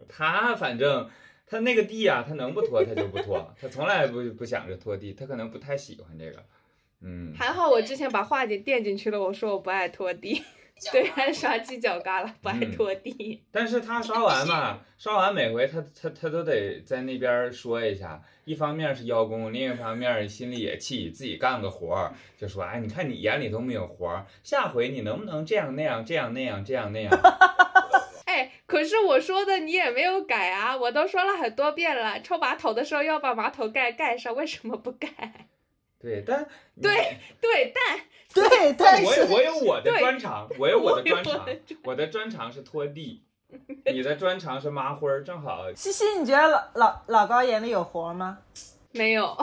[0.08, 1.10] 他反正。
[1.46, 6.44] 他那个地啊，他能不拖他就不拖，他从来不不想着拖地，他可能不太喜欢这个。
[7.02, 10.42] 嗯，还好我之前把话给垫进去了，我说我不爱拖地，
[10.92, 13.44] 对，还刷犄角旮旯，不爱拖地。
[13.52, 27.12] 但是他刷完嘛，刷完每回他他他都得在那边说一下，一方面是邀功，另一方面心里也气，自己干个活儿就说，哎，你看你眼里都没有活儿，下回你能不能这样那样这样那样这样那样？
[28.66, 35.10] 可是我说的你也没有改啊，我都说了很多遍了，抽马桶的时候要把马桶盖盖上，为什么不盖？
[36.00, 36.46] 对，但
[36.82, 36.92] 对
[37.40, 38.00] 对但
[38.50, 43.24] 对 但是我有我有我的专长，我有我的专长我的，我的专长是拖地，
[43.86, 48.40] 你的专长是抹灰儿，正好西西，你觉得老老老高眼里有活吗？
[48.92, 49.36] 没有，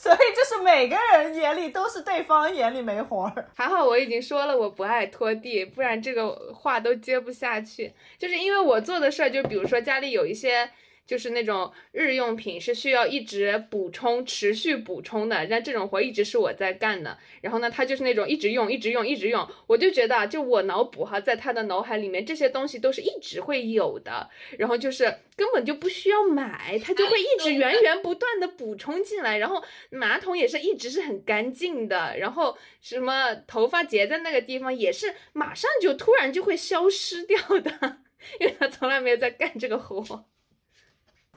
[0.00, 3.50] 所以就是每个人眼里都是对方眼里没活儿。
[3.54, 7.92] 还好我已经说了我不爱拖地，不然这个话都接不下去。
[8.16, 10.70] 就是因为我做的事儿，就比如说家里有一些。
[11.10, 17.18] 就是那种日用品是需要一直补充、持续补充的，那这种活一直是我在干的。
[17.40, 29.38] 然后呢，他就是那种一直用、一直用、一直用，我就觉得啊，就我脑补哈，在他的脑海里面，这些东西都是一直会有的，然后就是根本就不需要买，他就会一直源源不断的补充进来。
[29.38, 37.98] 然后马桶也是一直是很干净的，然后什么头发结在那个地方也是马上就突然就会消失掉的，
[38.38, 40.24] 因为他从来没有在干这个活。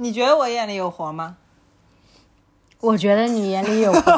[0.03, 1.37] 你觉得我眼里有活吗？
[2.81, 4.11] 我觉得你眼里有活，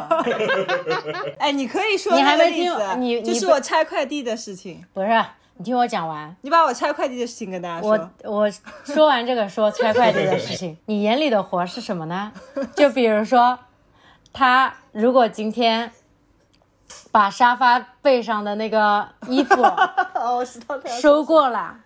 [1.37, 5.25] 哎，你可以说你还没听你你就是我拆快递的事情，不是？
[5.57, 6.35] 你听我讲完。
[6.41, 8.09] 你把我拆快递的事情跟大家我说。
[8.23, 8.51] 我
[8.83, 12.31] 说完这个说 拆快递的事情， 你眼里的活是什么呢？
[12.75, 13.59] 就比如说，
[14.33, 15.91] 他如果今天
[17.11, 19.63] 把沙发背上的那个衣服
[20.99, 21.77] 收过了，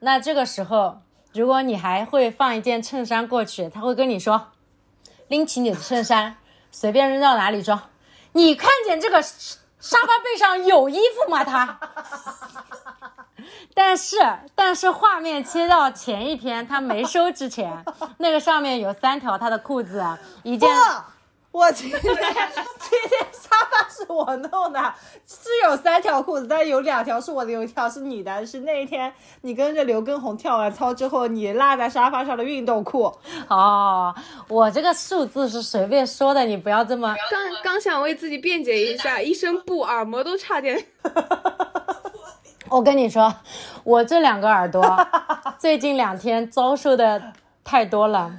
[0.00, 0.98] 那这个时候，
[1.36, 4.48] 如果你还会放一件衬衫过去，他会跟你说，
[5.28, 6.38] 拎起你的衬衫，
[6.72, 7.80] 随便扔到哪里装。
[8.32, 11.44] 你看见这个沙发背上有衣服吗？
[11.44, 11.78] 他。
[13.74, 14.16] 但是，
[14.54, 17.84] 但是画面切到前一天他没收之前，
[18.16, 20.02] 那个上面有三条他的裤子，
[20.42, 20.68] 一件，
[21.56, 22.20] 我今天 今天
[23.32, 24.94] 沙发是我弄的，
[25.26, 33.10] 是有三条裤子，但有两条是我的，有一条是你的，是那一天你跟着刘畊宏跳完操之后，你落在沙发上的运动裤。
[33.48, 34.14] 哦，
[34.48, 37.14] 我这个数字是随便说的，你不要这么。
[37.30, 40.84] 刚刚想为自己辩解一下，一声不，耳膜都差点。
[42.68, 43.34] 我跟你说，
[43.82, 44.84] 我这两个耳朵
[45.58, 47.32] 最近两天遭受的
[47.64, 48.30] 太多了。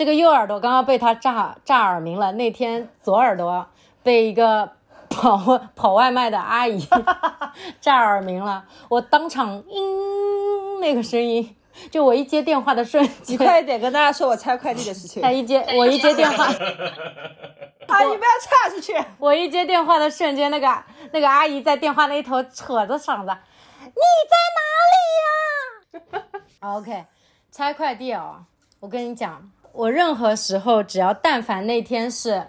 [0.00, 3.66] 这个右耳朵刚刚被他炸炸耳鸣了，那天左耳朵
[4.02, 4.72] 被一个
[5.10, 5.36] 跑
[5.76, 6.88] 跑外卖的阿姨
[7.82, 11.54] 炸耳鸣了，我当场嘤那个声音，
[11.90, 15.22] 就我一接电话的瞬你间，快一点跟大家说我拆快递的事情。
[15.22, 16.46] 他一接我一接电话，
[17.88, 18.96] 啊，你不要岔出去。
[19.18, 20.82] 我一接电话的瞬间，那个
[21.12, 23.36] 那个阿姨在电话那一头扯着嗓子
[23.84, 26.22] ：“你在哪里呀？
[26.78, 27.04] ”OK，
[27.52, 28.46] 拆快递哦，
[28.80, 32.48] 我跟你讲，我任何时候只要但凡那天是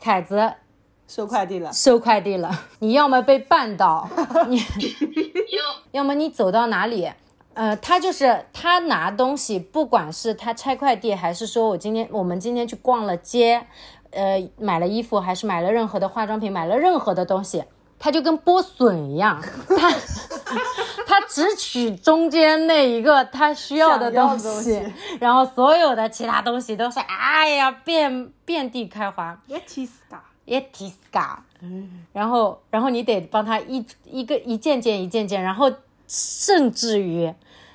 [0.00, 0.54] 凯子
[1.06, 4.08] 收快递了，收快递了，你要么被绊倒，
[4.48, 4.62] 你
[5.92, 7.10] 要么你走到哪里。
[7.54, 13.66] 呃，他就是他拿东西，不管是他拆快递，还是说我今天我们今天去逛了街，
[14.10, 17.64] 呃，买了衣服，还是买了任何的化妆品，买了任何的东西，
[18.04, 19.42] 他就跟剥笋一样，
[19.78, 19.90] 他
[21.06, 29.40] 他只取中间那一个他需要的东西，东西然后所有的其他东西都是哎呀遍遍地开花。
[29.46, 30.22] 别提死他。
[30.44, 35.72] 也提死嘎，嗯，然后然后你得帮他一一个一件件一件件，然后
[36.06, 37.32] 甚至于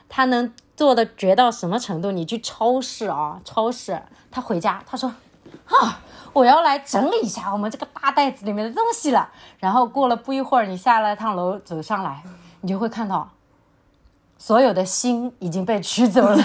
[0.07, 2.11] 他能做的绝到什么程度？
[2.11, 5.11] 你去超市啊，超市，他回家他说
[5.69, 6.01] 啊，
[6.33, 9.29] 我要来整理一下我们这个大袋子里面的东西了。
[9.59, 12.21] 然后过了不一会儿，你下了趟楼走上来，
[12.61, 13.29] 你就会看到
[14.37, 16.37] 所有的心已经被取走了，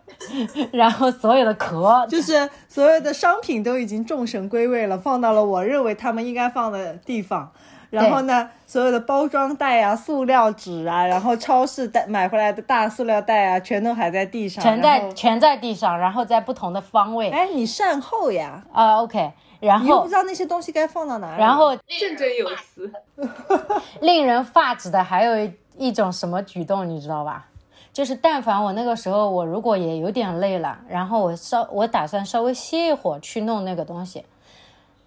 [0.72, 7.52] 然后所有的壳就是所有的商品都已经众神归位了，放到了我认为他们应该放的地方。
[7.90, 14.62] 然后呢，所有的包装袋啊、塑料纸啊，然后超市带买回来的大塑料袋啊，全都还在地上。
[14.62, 17.30] 全在全在地上，然后在不同的方位。
[17.30, 21.40] 哎，你善后呀，啊、o k 然后你又不知道那些东西该放到哪里。
[21.40, 22.92] 然后振振有词，
[24.00, 27.46] 令人发指的还有一一种什么举动，你知道吧？
[27.90, 34.24] 就是但凡我那个时候我如果也有点累了，然后我稍我打算稍微歇一会儿去弄那个东西，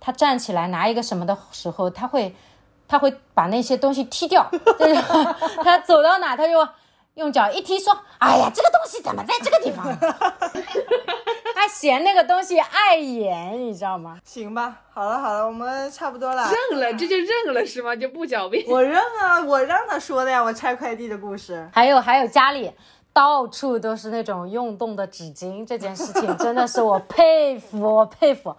[0.01, 2.35] 他站起来拿一个什么的时候，他会
[2.91, 4.45] 他会把那些东西踢掉，
[4.77, 5.01] 就 是
[5.63, 6.67] 他走到哪他就
[7.13, 9.85] 用脚一踢说：“哎呀，这个东西怎么在这个地方？”
[11.55, 14.17] 他嫌那个东西碍眼，你知道吗？
[14.25, 16.51] 行吧，好了好了，我们差不多了。
[16.71, 17.95] 认了，这就认了是吗？
[17.95, 18.65] 就不狡辩。
[18.67, 21.69] 我认啊，我让他说的呀，我拆快递的故事。
[21.73, 22.69] 还有还有家里
[23.13, 28.53] 到处都是那种用动的纸巾，这件事情真的是我佩服，我佩服。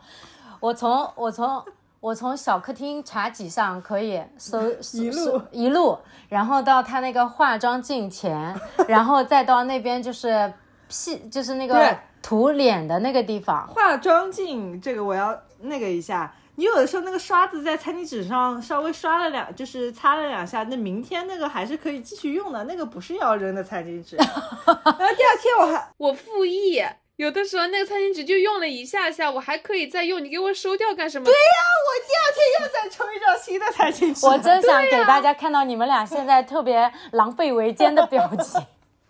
[0.61, 1.62] 我从我从
[2.03, 4.61] 我从小客厅茶几上可以搜
[4.92, 5.96] 一路一路，
[6.28, 8.53] 然后到他那个化妆镜前，
[8.88, 10.53] 然后再到那边就是
[10.88, 13.64] 屁就是那对个涂脸的那个地方。
[13.68, 24.16] 化妆镜这个我要那个一下，你有的时候那个刷子在餐巾纸上稍微刷了两，就是擦了两下，那明天那个还是可以继续用的，那个不是要扔的餐巾纸。
[24.66, 26.82] 然后第二天我还我复议，
[27.17, 31.25] 有的时候那个餐巾纸就用了一下下，我还可以再用，你给我收掉干什么？
[31.25, 31.39] 对呀、
[31.87, 34.27] 我第二天又再抽一张新的餐巾纸。
[34.27, 38.61] 我真想给大家看到你们俩现在特别狼狈为奸的表情。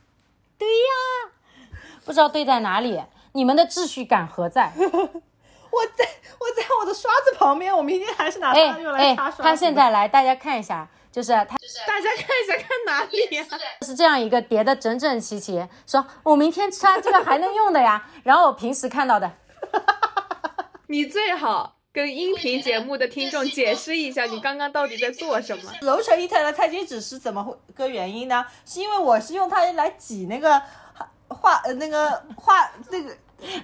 [0.59, 1.75] 对呀，
[2.05, 3.01] 不知道对在哪里，
[3.33, 4.73] 你们的秩序感何在？
[4.77, 6.07] 我在
[6.39, 9.43] 我在我的刷子旁边，我明天还是拿哎它用来哎擦刷子。
[9.43, 11.45] 他现在来，大家看一下，就是他
[11.87, 13.45] 大家看一下，看哪里呀、
[13.83, 18.09] 是这样一个叠的整整齐齐，说我明天穿这个还能用的呀。
[18.25, 19.31] 然后我平时看到的，
[20.89, 25.71] 你最好跟音频节目的听众解释一下，你刚刚到底在做什么？
[25.83, 28.47] 楼层一台的餐巾纸是怎么个原因呢？
[28.65, 30.61] 是因为我是用它来挤那个
[31.29, 33.15] 画呃那个画那个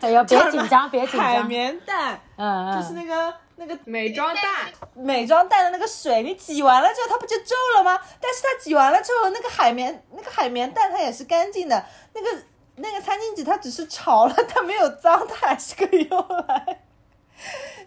[0.00, 7.98] 哎呀，别紧张，别紧张海，绵蛋，嗯嗯，就是那个那个美妆蛋，美妆蛋的那个水，你挤完了之后它不就皱了吗？
[8.20, 11.84] 但是它挤完了之后，那个海绵那个海绵蛋它也是干净的，
[12.14, 12.28] 那个
[12.76, 16.82] 那个餐巾纸它只是潮了，它没有脏，它还是可以用来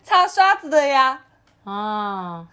[0.03, 1.21] 擦刷子的呀。
[1.63, 2.45] 啊，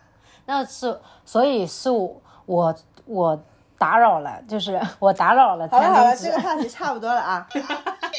[0.47, 3.45] 那是所以是我我我
[3.77, 6.41] 打扰了，就是我打扰了餐好了好了，这个。
[6.41, 7.49] 话题差不多了啊。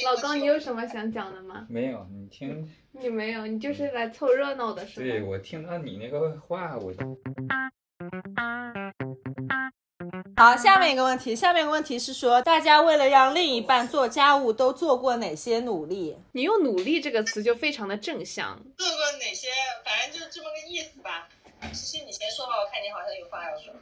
[0.05, 1.65] 老高，你有什么想讲的吗？
[1.69, 5.05] 没有，你听，你没有，你就是来凑热闹的是吗？
[5.05, 6.91] 对我听到你那个话，我
[10.35, 16.17] 好，下面一个问题，下面一个问题是说，大家为了让另一半做家务都做过哪些努力？
[16.31, 18.57] 你用“努力”这个词就非常的正向。
[18.77, 19.47] 做过哪些？
[19.83, 21.27] 反正就是这么个意思吧。
[21.73, 23.73] 其实你先说吧，我看你好像有话要说。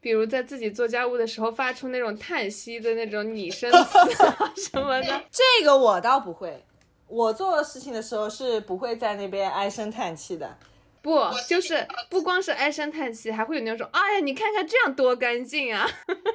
[0.00, 6.62] 比如在自己做家务的时候发出那种叹息的那种拟声词啊 什么的，这个我倒不会，
[7.08, 10.56] 我做事情的时候是不会在那边唉声叹气的。
[11.02, 15.88] 不就是不光是唉声叹气，还会有那种哎呀，你看看这样多干净啊！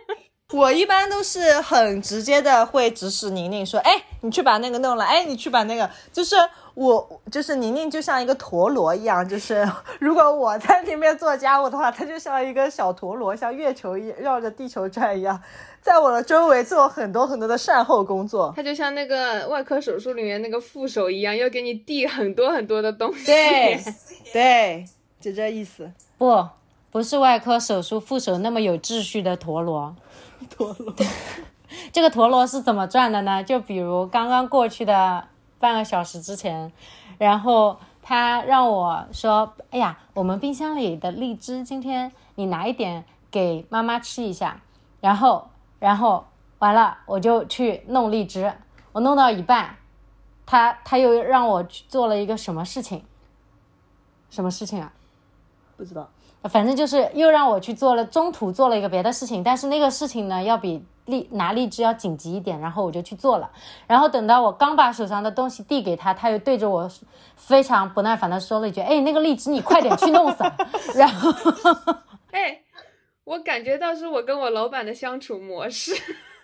[0.54, 6.36] 我一般都是很直接的会指使宁宁说，哎，你去把那个弄了，哎，你去把那个，就是
[6.74, 9.68] 我，就是宁宁就像一个陀螺一样，就是
[10.00, 15.42] 如果我在那边做家务的话，它就像一个小陀螺，像月球一绕着地球转一样，
[15.82, 18.54] 在我的周围做很多很多的善后工作。
[18.56, 23.26] 它就像那个外科手术里面那个副手一样，要给你递很多很多的东西。
[23.26, 23.80] 对，
[24.32, 24.86] 对，
[25.20, 25.92] 就这意思。
[26.18, 26.48] 不，
[26.90, 29.96] 不是外科手术副手那么有秩序的陀螺。
[30.50, 30.94] 陀螺。
[31.92, 33.44] 这个陀螺是怎么转的呢？
[33.44, 35.24] 就比如刚刚过去的
[35.62, 36.72] 半个小时之前，
[37.20, 44.60] 然后他让我说：“哎呀，我们冰箱里的荔枝，今天你拿一点给妈妈吃一下。”
[45.00, 45.48] 然后，
[45.80, 46.26] 然后
[46.60, 48.52] 完了，我就去弄荔枝。
[48.92, 49.78] 我弄到一半，
[50.46, 53.06] 他他又让我去做了一个什么事情？
[54.30, 54.92] 什么事情啊？
[55.78, 56.10] 不知道。
[56.50, 63.52] 反正就是又让我去做了，中途做了一个别的事情，但是那个事情呢，要比荔拿荔枝要紧急一点，然后我就去做了。
[63.88, 66.90] 然后等到我刚把手上的东西递给他，他又对着我
[67.36, 70.44] 非常不耐烦的说了一句：“哎，那个荔枝你快点去弄死。
[70.96, 71.32] ”然后
[72.32, 72.62] 哎，
[73.24, 75.94] 我感觉到是我跟我老板的相处模式，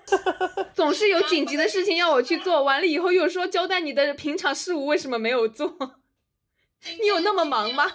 [0.74, 5.72] 总是有紧急的事情要我去做，完了以后又说交代你的平常事务为什么没有做？
[7.02, 7.86] 你有那么忙吗？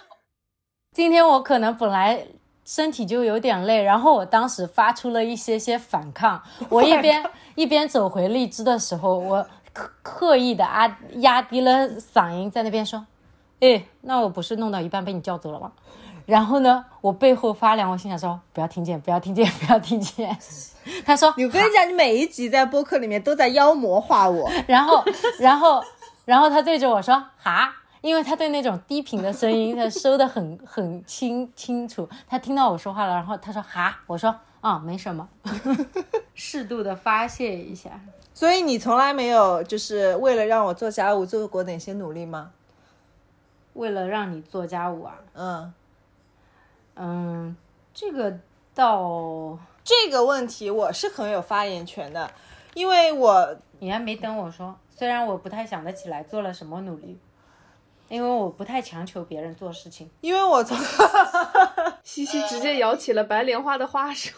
[0.91, 2.27] 今天我可能本来
[2.65, 6.41] 身体就有点累，然后我当时发出了一些些反抗。
[6.69, 7.23] 我一边
[7.55, 13.05] 一边走回荔枝的时候，我刻刻意的啊压低了嗓音在那边说
[13.59, 15.71] ：“哎，那我不是弄到一半被你叫走了吗？”
[16.25, 20.37] 然后呢，我背后发凉，我心想说：“不要听见，不要听见，不要听见。
[21.05, 24.49] ”他说：“你跟你讲，你每一集在播客里面都在妖魔化我。
[24.67, 25.03] 然后，
[25.37, 25.83] 然后，
[26.23, 32.07] 然后他对着我说：“哈。”因为他对那种低频的声音，他收的很 很清清楚。
[32.27, 35.29] 他听到我说话了，然后他说：“哈。”我说：“啊，没什么。
[36.35, 37.89] ”适度的发泄一下。
[38.33, 42.51] 所以你从来没有就是为了让我做家务做过哪些努力吗？
[43.73, 45.73] 为了让你做家务啊，嗯，
[46.95, 47.55] 嗯，
[47.93, 48.37] 这个
[48.75, 52.29] 倒这个问题我是很有发言权的，
[52.73, 54.77] 因为我你还没等我说。
[54.89, 57.17] 虽然我不太想得起来做了什么努力，
[58.13, 60.07] 因为我不太强求别人做事情。
[60.21, 60.77] 因为我从
[62.03, 64.31] 西西直接摇起了白莲花的花手。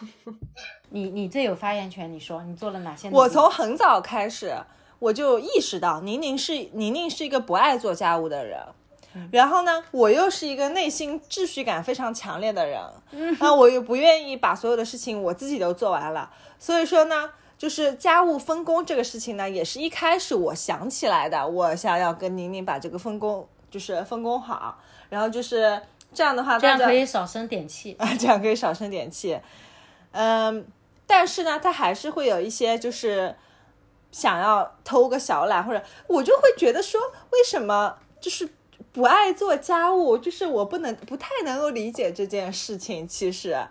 [0.91, 3.09] 你你最有发言权，你说你做了哪些？
[3.11, 4.55] 我从很早开始
[4.99, 8.59] 我就意识到宁宁是宁宁是一个不爱做家务的人。
[9.31, 12.81] 然后呢，我又是一个内心秩序感非常强烈的人，
[13.39, 24.79] 那、我又不愿意把所有的事情我自己都做完了，所以说呢，就是家务分工这个事情呢，也是一开始我想起来的，我想要跟宁宁把这个分工就是分工好。
[25.09, 25.81] 然后就是
[26.13, 27.93] 这样的话，这样大家可以少生点气。
[27.99, 29.37] 啊，这样可以少生点气。
[30.11, 30.65] 嗯，
[31.05, 33.35] 但是呢，他还是会有一些就是
[34.13, 37.01] 想要偷个小懒，或者我就会觉得说，
[37.31, 38.47] 为什么就是
[38.93, 40.17] 不爱做家务？
[40.17, 43.05] 就是我不能不太能够理解这件事情。
[43.05, 43.67] 其实，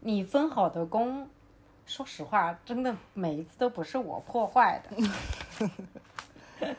[0.00, 1.30] 你分好的工，
[1.86, 4.96] 说实话，真的每一次都不是我破坏的。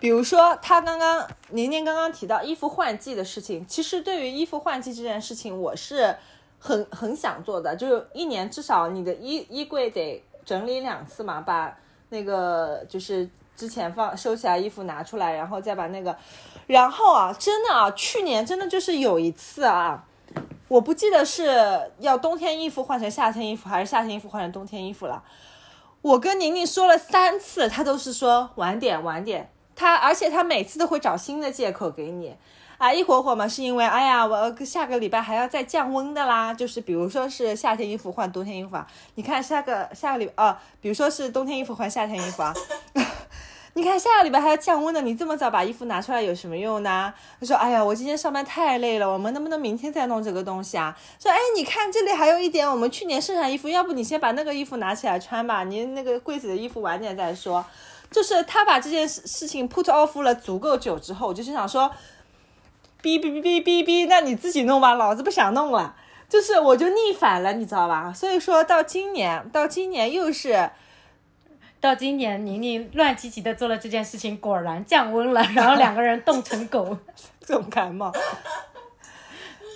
[0.00, 6.16] 比如说他刚刚宁宁刚刚提到衣服换季的事情，其实对于衣服换季这件事情，我是
[6.58, 11.76] 很很想做的，就一年至少你的衣衣柜得整理两次嘛，把
[12.08, 16.16] 那个就是之前放收起来衣服拿出来，然后再把那个，
[16.66, 20.06] 然后啊，真的啊，去年真的就是有一次啊，
[20.68, 25.22] 我不记得是要冬天衣服换成夏天衣服，还是夏天衣服换成冬天衣服了。
[26.00, 29.50] 我跟宁宁说了三次，她都是说晚点晚点。
[29.80, 32.36] 他而且他每次都会找新的借口给你
[32.76, 42.54] 啊，一会儿会嘛是因为哎呀，我下个礼拜还要再降温的啦，就是比如说是夏天衣服换冬天衣服啊，你看下个下个礼啊，比如说是冬天衣服换夏天衣服啊。
[43.74, 47.14] 你看下个礼拜还要降温的，你这么早把衣服拿出来有什么用呢？
[47.38, 57.64] 他说：“哎呀，我今天上班太累了，我们能不能明天再弄这个东西啊？”说：“哎，你看这里还有一点我们去年剩下衣服，要不你先把那个衣服拿起来穿吧，你那个柜子的衣服晚点再说。”
[58.10, 61.90] 就是他把这件事事情 put off 了足够久之后，我就心想说
[63.02, 65.96] ：“哔哔哔哔哔哔，那你自己弄吧，老子不想弄了。”
[66.28, 68.12] 就是我就逆反了，你知道吧？
[68.12, 70.70] 所以说到今年，到今年又是。
[71.80, 76.98] 到今年，宁宁乱七七的做了这件事情，果然降温了，然后两个人冻成狗。
[77.40, 78.12] 重感冒。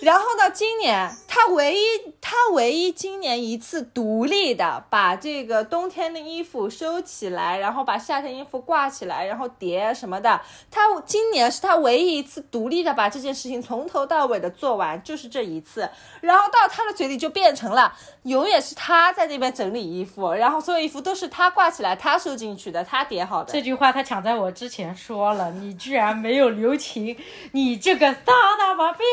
[0.01, 10.41] 然后到今年，他唯一他唯一今年一次独立的把这个冬天的衣服收起来，然后把夏天衣服挂起来，然后叠什么的。
[10.71, 15.87] 他今年是他唯一一次独立的把这件事情从头到尾的做完，就是这一次。
[16.21, 23.53] 然后到他的嘴里就变成了永远是他在那边整理衣服，然后所有衣服都是他挂起来、他收进去的、他叠好的。
[23.53, 27.15] 这句话他抢在我之前说了，你居然没有留情，
[27.51, 29.05] 你这个大大宝贝！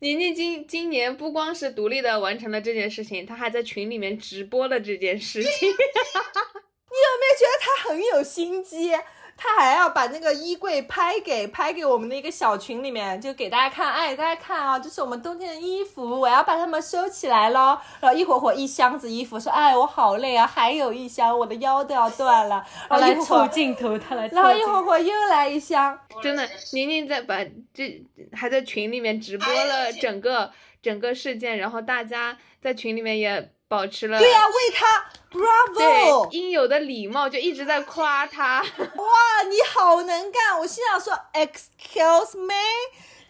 [0.00, 5.68] 宁宁今今年不光是独立的完成了这件事情，他还在群里面直播了这件事情。
[5.68, 8.92] 你有没有觉得他很有心机？
[9.34, 17.80] 他还要把那个衣柜拍给拍给我们的一个小群里面，就给大家看，哎，大家看啊，这是我们冬天的衣服，我要把它们收起来咯。
[17.98, 22.64] 然后一会儿会一箱子衣服，说，哎，我好累啊，还有一箱，我的腰都要断了。
[22.88, 27.42] 然后来凑镜头，他来然后一会儿镜会又来一箱，真的，宁宁在把
[27.74, 28.00] 这
[28.32, 30.52] 还在群里面直播了整个
[30.82, 38.60] 整个事件，然后大家在群里面也保持了对呀、为他 bravo，应有的礼貌，就一直在夸他。
[38.96, 40.58] 哇，你好能干！
[40.58, 42.54] 我心想说，excuse me，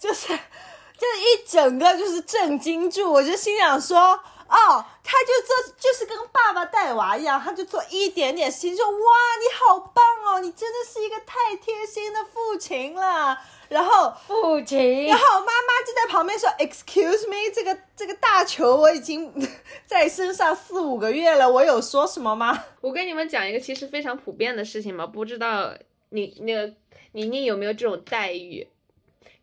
[0.00, 13.38] 就是就是一整个就是震惊住，我就心想说，哦，他就做就是跟爸爸带娃一样，他就做一点点事情，就哇，你好棒哦，你真的是一个太贴心的父亲了。
[13.72, 15.16] 然后父亲然。
[15.16, 19.32] 后妈妈就在旁边说：“Excuse me，这个这个大球我已经
[19.86, 22.64] 在身上四五个月了，我有说什么吗？
[22.82, 25.74] 我跟你们讲一个其实非常普遍的事情嘛，不知道
[26.10, 26.72] 你那个
[27.12, 28.66] 宁宁有没有这种待遇？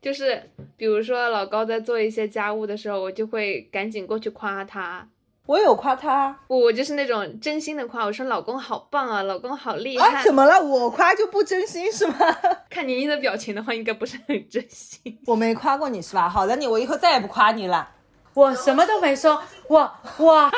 [0.02, 0.42] 就是
[0.78, 5.10] 比如说老高在做一些家务的时候，我就会赶紧过去夸他。
[5.50, 10.08] 我有夸他我我就是那种真心的夸，我说老公好棒啊，老公好厉害。
[10.18, 10.24] 啊？
[10.24, 10.62] 怎么了？
[10.64, 12.16] 我夸就不真心是吗？
[12.70, 15.20] 看宁宁的表情的话，应该不是很真心。
[15.26, 16.30] 我没夸过你是吧？
[16.30, 17.96] 好的，你我以后再也不夸你了。
[18.36, 20.52] 我什么都没说，我我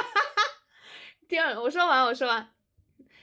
[1.29, 2.45] 第二，我说完，我说完，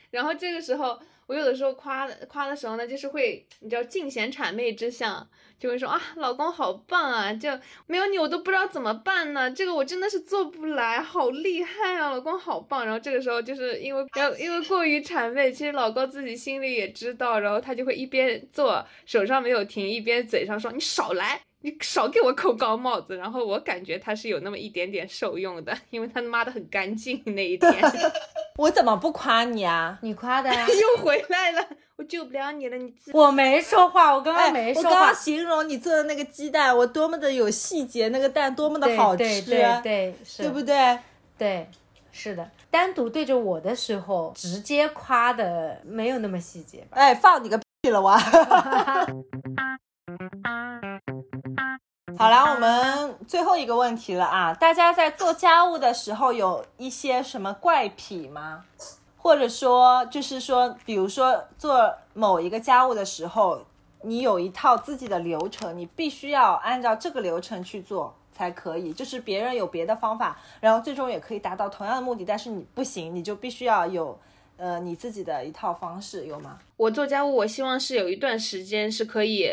[0.09, 5.29] 然后这个时候，我有的时候夸的夸的时候呢，就是会，你知道尽显谄媚之相，
[5.59, 7.49] 就会说啊，老公好棒啊，就
[7.85, 12.85] 没有你我都不知道怎么办呢，这个我真的是做不来，好厉害啊，老公好棒。
[12.85, 21.41] 然后这个时候就是因为要因为过于谄媚，其实老公自己心里也知道，然后他就会一边做手上没有停，一边嘴上说你少来。
[21.61, 27.71] 你少给我扣高帽子，然后我感觉他是有那么一点点受用的， 因为他妈的很干净那一天。
[28.57, 29.97] 我怎么不夸你啊？
[30.01, 31.65] 你夸的呀， 又回来了，
[31.97, 35.15] 我救不了你了，你自我没说话，我刚刚没说话哎我刚刚。
[35.15, 40.99] 形容你做的那个鸡蛋，我多么的有细节，那个蛋多么的好吃，对对对，是，对不对？
[41.37, 41.67] 对，
[42.11, 42.49] 是的。
[42.71, 46.97] 单独对着我的时候，直接夸的没有那么细节吧？
[46.97, 48.15] 哎，放你个屁了我！
[52.19, 54.53] 好了，我们最后一个问题了啊！
[54.53, 58.65] 大家在做家务的时候有一些什么怪癖吗？
[59.15, 63.61] 或者说，就是说，比如说做某一个家务的时候，
[64.01, 68.91] 你有一套自己的流程，你必须要按照这个流程去做才可以。
[68.91, 74.19] 就是别人有别的方法，然后最终也可以达到同样的目的，但是你不行，你就必须要有
[74.57, 76.59] 呃你自己的一套方式，有吗？
[76.75, 79.49] 我做家务，我希望是有一段时间是可以，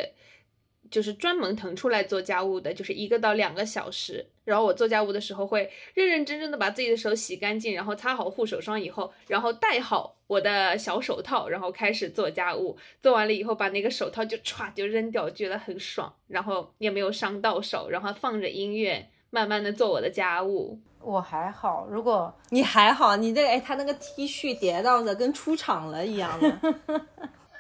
[0.91, 4.25] 就是专门腾出来做家务的，就是一个到两个小时。
[4.45, 12.77] 然后我做家务的时候会认认真真的把自己的手洗干净，然后擦好护手霜以后，然后戴好我的小手套，然后开始做家务。
[13.03, 20.79] 做完了以后，把那个手套就歘就扔掉，觉得很爽，然后也没有伤到手，然后放着音乐，慢慢的做我的家务。
[21.01, 26.77] 我还好，如果你还好，你这个哎，他那个 T 恤叠到的跟出厂了一样的。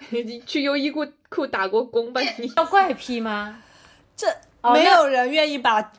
[0.46, 2.52] 去优衣库库打过工吧你？
[2.56, 3.62] 要怪癖吗？
[4.16, 4.26] 这
[4.72, 5.82] 没有人愿意把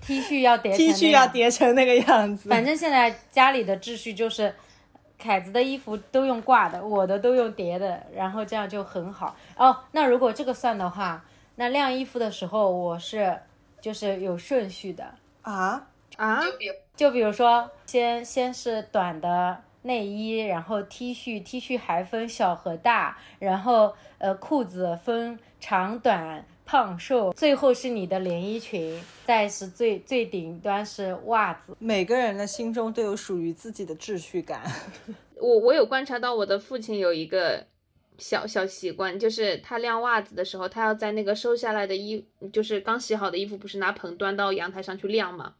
[0.00, 2.48] T 恤要叠 T 恤要叠成那个样子。
[2.48, 4.54] 反正现在家里的秩序就是，
[5.18, 9.36] 凯子的衣服都用挂的，我的都用叠的，然后这样就很好。
[9.56, 11.22] 哦，那如果这个算的话，
[11.56, 13.38] 那晾衣服的时候我是
[13.80, 15.04] 就是有顺序的，
[15.42, 15.86] 啊，
[16.16, 26.44] 啊，就比如就比如说先先是短的内衣，然后 T 恤，T 恤还分小和大，然后呃裤子分长短。
[26.70, 31.74] 胖瘦，最后是你的连衣裙，再是最最顶端是袜子。
[31.78, 34.60] 每个人的心中都有属于自己的秩序感。
[35.40, 37.64] 我我有观察到我的父亲有一个
[38.18, 42.22] 小小习惯，就是他晾袜子的时候，他要在那个收下来的衣，
[42.52, 45.54] 就是刚洗好的衣服，不是拿盆端到阳台上去晾吗？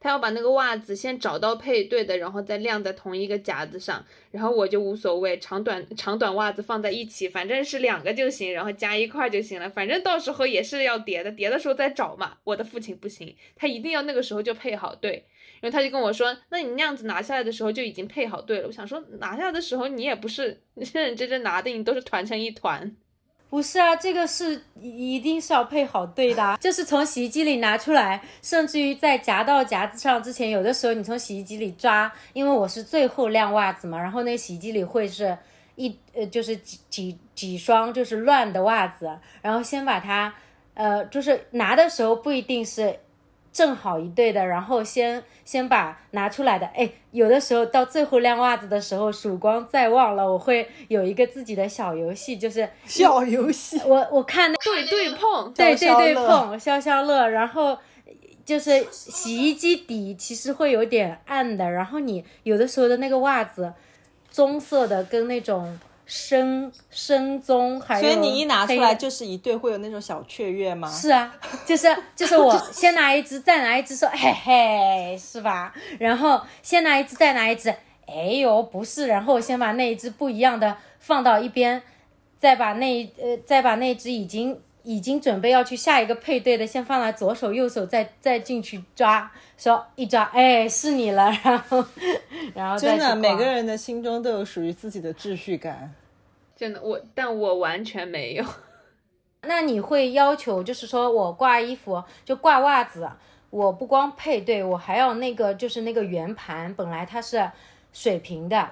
[0.00, 4.04] 他要把那个袜子先找到配对的，然后再晾在同一个夹子上。
[4.30, 9.68] 然后我就无所谓，长短长短袜子放在一起，反正是两个就行，然后加一块就行了。
[9.68, 12.38] 反正到时候也是要叠的，叠的时候再找嘛。
[12.44, 15.26] 我的父亲不行，他一定要那个时候就配好对。
[15.60, 22.96] 然后他就跟我说：“那你那样子拿下来的时候就已经配好对了。”我想说，拿下来的时候你也不是 认认真真拿的，你都是团成一团。
[23.52, 35.36] 不是啊，这个是一定是要配好对的， 就是从洗衣机里拿出来，甚至于在夹到夹子上之前，有的时候你从洗衣机里抓，因为我是最后晾袜子嘛，然后那洗衣机里会是
[35.76, 40.32] 一呃就是几几几双就是乱的袜子，然后先把它
[40.72, 42.98] 呃就是拿的时候不一定是。
[43.52, 53.78] 正好一对的，然后先先把拿出来的，哎，有的时候到最后晾袜子的时候，曙光再望了，我会有一个自己的小游戏，就是 小游戏。
[53.84, 57.76] 我我看那对对碰，对对对碰消消乐，然后
[58.44, 63.74] 就是洗衣机底其实会有点暗的，然后你有的时候的那个袜子
[64.30, 70.90] 棕色的跟那种深深棕，还有所以你一拿出来就是一对，会有那种小雀跃吗？
[70.90, 71.34] 是啊，
[71.64, 75.72] 就是就是我先拿一只，再拿一只，说嘿嘿，是吧？
[75.98, 77.74] 然后先拿一只，再拿一只，
[78.06, 81.82] 哎呦不是，然后我先把那一只不一样的放到一边，
[82.38, 91.84] 再把那呃再把那只已经已经准备要去下一个配对的，先放在左手右手再再进去抓，说一抓，哎是你了， 然后
[92.54, 95.94] 然后真的，每个人的心中都有属于自己的秩序感。
[96.54, 98.44] 真的我，但我完全没有。
[99.42, 103.10] 那你会要求，就是说我挂衣服就挂袜子，
[103.50, 107.50] 我不光配对，我还要那个就是那个圆盘，本来它是
[107.92, 108.70] 水平的，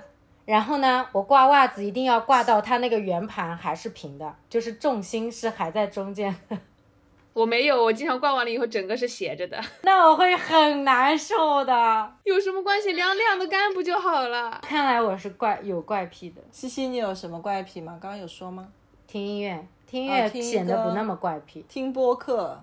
[0.51, 6.59] 然后呢，我挂袜子一定要挂到它那个圆盘还是平的，就是重心是还在中间的，
[7.33, 12.13] 我没有，我经常挂完了以后整个是斜着的，那我会很难受的。
[12.25, 12.95] 有什么关系？
[12.95, 14.59] 晾晾的干不就好了？
[14.63, 17.97] 看来我是怪有怪癖的，西西，你有什么怪癖吗？
[18.03, 18.67] 刚刚有说吗？
[19.07, 21.65] 听音乐，听音哦乐听显得不那么怪癖。
[21.69, 22.61] 听播客，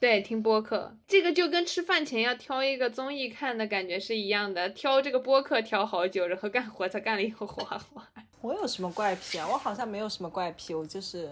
[0.00, 8.08] 对，听播客，这个就跟吃饭前要挑一个综艺看的感觉是一样的，挑这个播客挑好久，然后干活才干了以后哗哗。
[8.40, 9.46] 我有什么怪癖啊？
[9.52, 11.28] 我好像没有什么怪癖，我就是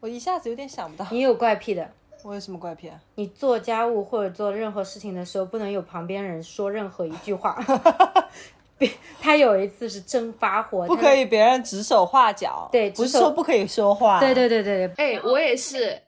[0.00, 1.08] 我一下子有点想不到。
[1.12, 1.88] 你有怪癖的，
[2.24, 3.00] 我有什么怪癖啊？
[3.14, 7.56] 你做家务或者做任何事情的时候，不能有旁边人说任何一句话。
[8.78, 12.68] 别他有一次是真发火，不可以别人指手画脚。
[12.72, 14.18] 对不是说不可以说话。
[14.18, 15.98] 对对对对对，哎，我也是，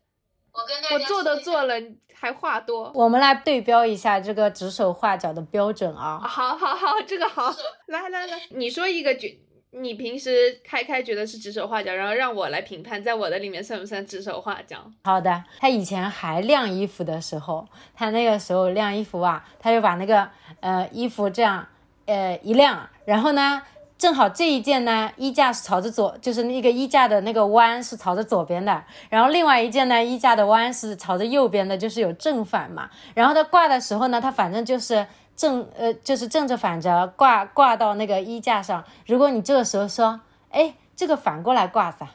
[0.59, 1.75] 我跟大家我做都做了，
[2.13, 2.91] 还话多。
[2.93, 6.19] 我们来对标一下这个指手画脚的标准啊。
[6.19, 7.55] 好好好，这个好，
[7.87, 9.39] 来来来，你说一个觉，
[9.71, 14.79] 你平时开开觉得是指手画脚，然后让我来评判，在我的里面算不算指手画脚？
[15.05, 20.29] 好的，他以前还晾衣服的时候，他那个时候晾衣服啊，他就把那个
[20.59, 21.65] 呃衣服这样
[22.07, 23.63] 呃一晾，然后呢，
[23.99, 32.89] 正好这一件呢衣架是朝着左，就是那个衣架的那个弯是朝着左边的，然后另外一件呢衣架的弯是朝着右边的，就是有正反嘛。
[33.15, 38.85] 然后它挂的时候呢，它反正就是正呃就是正着反着挂挂到那个衣架上。
[39.07, 40.21] 如果你这个时候说，
[40.51, 42.07] 哎，这个反过来挂噻，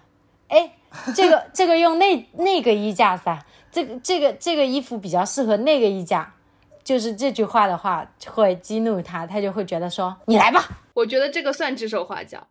[0.48, 0.72] 哎，
[1.14, 6.34] 这个 这个用那那个衣架噻，这个这个这个衣服比较适合那个衣架，
[6.84, 10.68] 就是这句话的话会激怒他，他就会觉得说你来吧。
[10.94, 12.48] 我觉得这个算指手画脚。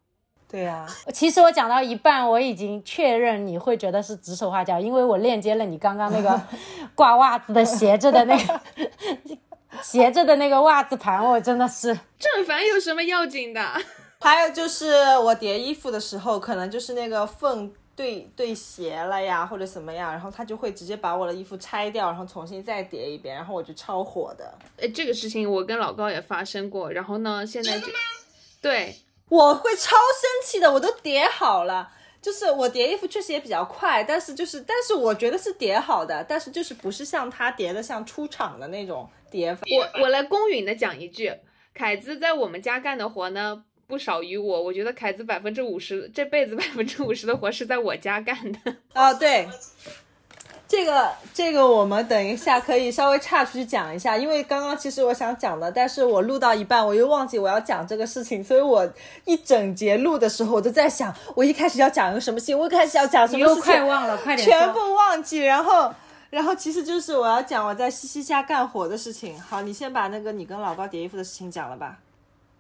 [0.48, 6.38] 对呀、其实我讲到一半，我已经确认你会觉得是指手画脚，因为我链接了你刚刚那个
[6.94, 8.60] 挂袜子的斜着的那个
[9.82, 13.62] 斜着的那个袜子盘，我真的是正反有什么要紧的？
[14.20, 17.72] 还有就是我叠衣服的时候，可能就是那个缝
[18.02, 24.52] 对对斜了呀，或者什么样，然后他就会直接把我的衣服拆掉，然后重新再叠一遍，然后我就超火的。
[24.80, 27.86] 哎，这个事情我跟老高也发生过，然后呢，现在就
[28.60, 28.96] 对
[29.28, 31.92] 我会超生气的，我都叠好了。
[32.20, 39.62] 就是我叠衣服确实也比较快，但是就是，但是我觉得是叠好的，但是就是不是像他叠的像出厂的那种叠法。
[39.76, 41.32] 我我来公允的讲一句，
[41.72, 48.74] 凯子在我们家干的活呢不少于我，我觉得凯子百分之五十这辈子百分之五十的活是在我家干的。
[48.96, 49.46] 哦，对，
[50.66, 58.90] 这个这个我们等一下可以稍微岔出去讲一下，因为刚刚其实我想讲的，但是我录到一半我又忘记我要讲这个事情，所以我
[59.26, 64.48] 一整节录的时候我都在想，我一开始要讲一个什么事情，我一开始要讲什么事情，快忘了，快点。
[64.48, 65.92] 全部忘记，然后。
[66.30, 69.38] 然后其实就是我要讲我在西西家干活的事情。
[69.38, 71.98] 好，你先把那个你跟老高叠衣服的事情讲了吧。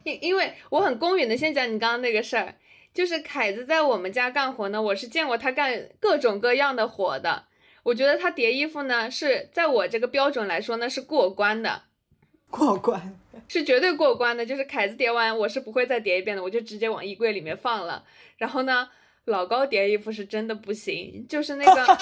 [0.04, 2.54] 因因为我很公允的先讲你刚刚那个事儿，
[2.92, 7.44] 就是凯子在我们家干活呢，我是见过他干各种各样的活的。
[7.84, 11.82] 我觉得他叠衣服呢，是在我这个标准来说呢是过关的，
[12.48, 14.46] 过关，是绝对过关的。
[14.46, 18.04] 就是凯子叠完，我是不会再叠一遍的，我就直接往衣柜里面放了。
[18.36, 18.88] 然后呢，
[19.24, 21.98] 老高叠衣服是真的不行，就是那个，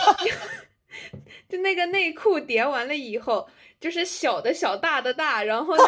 [1.49, 3.49] 就那个内裤叠完了以后，
[3.81, 5.85] 就是小的小，大的大，然后呢，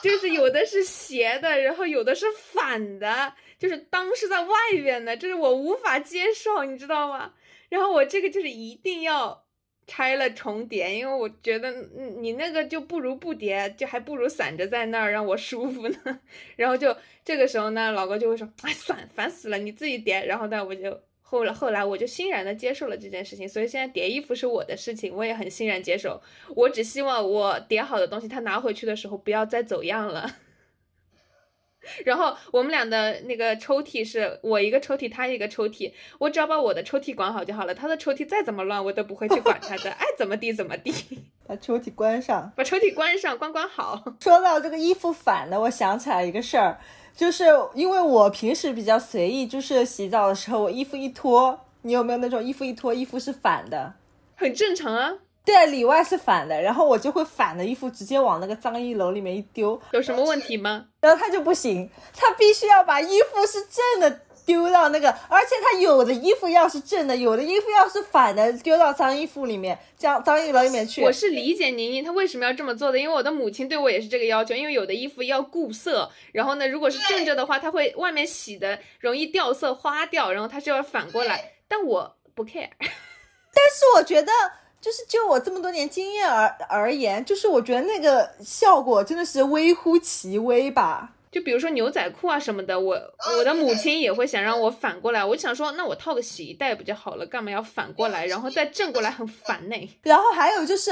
[0.00, 7.34] 就是有的是斜的，然后有的是反的，就是裆是在外边的，这是我无法接受，你知道吗？
[7.68, 9.44] 然后我这个就是一定要
[9.86, 11.72] 拆了重叠，因为我觉得
[12.20, 16.20] 你那个就不如不叠，就还不如散着在那儿让我舒服呢。
[16.54, 21.00] 然后就这个时候呢，老高就会说：“哎，算烦死了，你自己叠。”然后呢，我就
[21.32, 26.20] 后来后来我就欣然的接受了这件事情，所以现在叠衣服是我的事情，我也很欣然接受。
[26.54, 30.30] 我只希望我叠好的东西，他拿回去的时候不要再走样了。
[32.04, 37.74] 然后我们俩的那个抽屉是我一个抽屉，他一个抽屉，我只要把我的抽屉管好就好了。
[37.74, 40.92] 他的抽屉再怎么乱，我都不会去管他的，爱怎么地怎么地。
[41.48, 42.52] 把抽屉关上。
[42.54, 44.00] 把抽屉关上，关关好。
[44.20, 46.78] 说到这个衣服反的，我想起来一个事儿，
[47.14, 47.44] 就是
[47.74, 53.94] 因为我平时比较随意，就是洗澡的时候我衣服一脱，你有没有那种衣服一脱衣服是反的？
[54.36, 55.12] 很正常啊，
[55.44, 60.86] 对，里外是反的，然后我就会反的衣服直接往那个脏衣篓里面一丢，有什么问题吗？
[61.00, 71.02] 然后他就不行，他必须要把衣服是正的丢到那个，而且他有的衣服要是正的，有的衣服要是反的，丢到脏衣服里面，这样脏衣篓里面去。
[71.02, 82.70] 我是理解宁宁她为什么要这么做的，因为我的母亲对我也是这个要求，因为有的衣服要固色，然后呢，如果是正着的话，它会外面洗的容易掉色花掉，然后它就要反过来，但我不 care。
[83.54, 84.32] 但是我觉得，
[84.80, 91.12] 就是就我这么多年经验而而言，就是我觉得那个效果真的是微乎其微吧。
[91.32, 92.94] 就比如说牛仔裤啊什么的，我
[93.38, 100.90] 我的母亲也会想让我反过来，我就想说，那我套个洗衣袋不就好了，干嘛要反过来，然后再正过来，很烦呢、然后还有就是，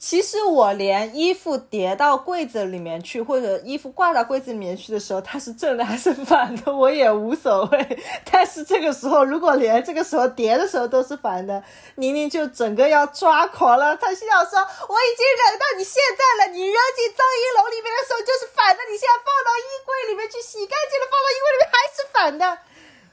[0.00, 7.98] 其实我连衣服叠到柜子里面去，或者衣服挂到柜子里面去的时候，它是正的还是反的，我也无所谓。
[8.32, 11.62] 但是这个时候，如果连这个时候叠的时候都是反的，
[11.96, 13.94] 宁宁就整个要抓狂了。
[13.94, 22.58] 她心想说：“我已经忍到你现在了，你扔进脏衣篓里面的时候就是反的，你现在放到衣柜里面去洗干净了，放到衣柜里面还是反的。”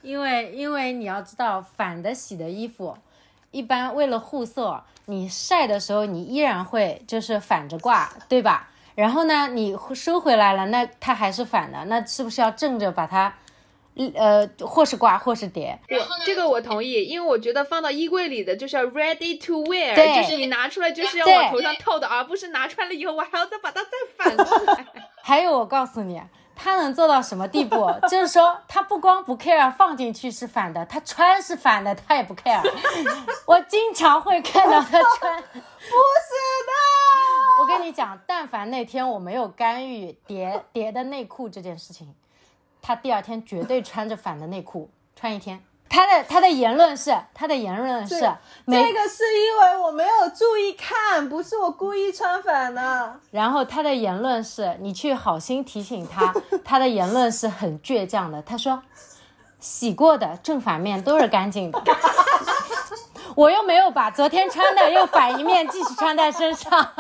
[0.02, 2.98] 因为因为你要知道，反的洗的衣服，
[3.52, 8.70] 一般为了护色，你晒的时候你依然会就是反着挂，对吧？
[8.94, 13.34] 然后呢，你收回来了，那它还是反的，那是不是要正着把它，
[14.16, 15.80] 呃，或是挂或是叠？
[15.90, 24.86] 我这个我同意，因为我觉得放到衣柜里的就是要 ready to wear，对就是你拿出来就是要往头上套的，而不是拿出来了以后我还要再把它再反过来。
[25.22, 26.20] 还有，我告诉你，
[26.58, 27.90] 他能做到什么地步？
[28.10, 32.62] 就是说，他不光不 care 放进去是反的，他穿是反的，他也不 care。
[33.46, 35.42] 我经常会看到他穿。
[35.42, 36.34] 不是
[36.68, 42.14] 的，我跟你讲，但凡那天我没有干预叠叠的内裤这件事情，
[42.82, 45.64] 他第二天绝对穿着反的内裤穿一天。
[45.90, 48.16] 他的他的言论是，他的言论是，
[48.66, 53.20] 没这个是因为我没有注意看，不是我故意穿反的。
[53.32, 56.34] 然后他的言论是你去好心提醒他，
[56.64, 58.42] 他的言论是很倔强的。
[58.42, 58.82] 他说，
[59.60, 61.82] 洗过的正反面都是干净的。
[63.36, 66.92] 我又没有把昨天穿的又反一面继续穿在身上，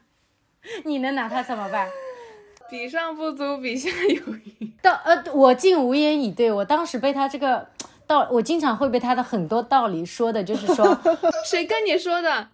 [0.84, 1.88] 你能拿他怎么办？
[2.68, 4.72] 比上不足，比下有余。
[4.80, 6.52] 到呃，我竟无言以对。
[6.52, 7.66] 我当时被他这个
[8.10, 10.98] 道，我经常会被他的很多道理说的，就是说，
[11.48, 12.48] 谁跟你说的？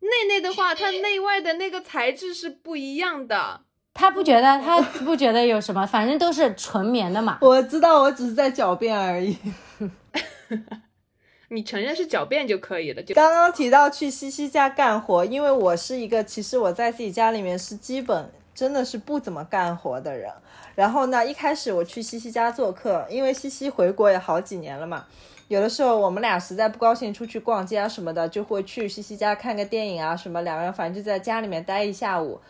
[0.00, 3.60] 内内的话，它内外的那个材质是不一样的。
[3.92, 7.38] 他不觉得，他不觉得有什么，反正都是纯棉的嘛。
[7.42, 9.36] 我知道，我只是在狡辩而已。
[11.52, 13.02] 你承认是狡辩就可以了。
[13.02, 20.30] 就刚刚提到去西西家干活，因为我是一个，其实我在自己家里面是基本真的是不怎么干活的人。
[20.74, 25.04] 然后呢，一开始我去西西家做客，因为西西回国也好几年了嘛，
[25.48, 32.40] 有的时候我们俩实在不高兴出去逛街啊什么的，就会去西西家看个电影啊什么，两个人反正就在家里面待一下午。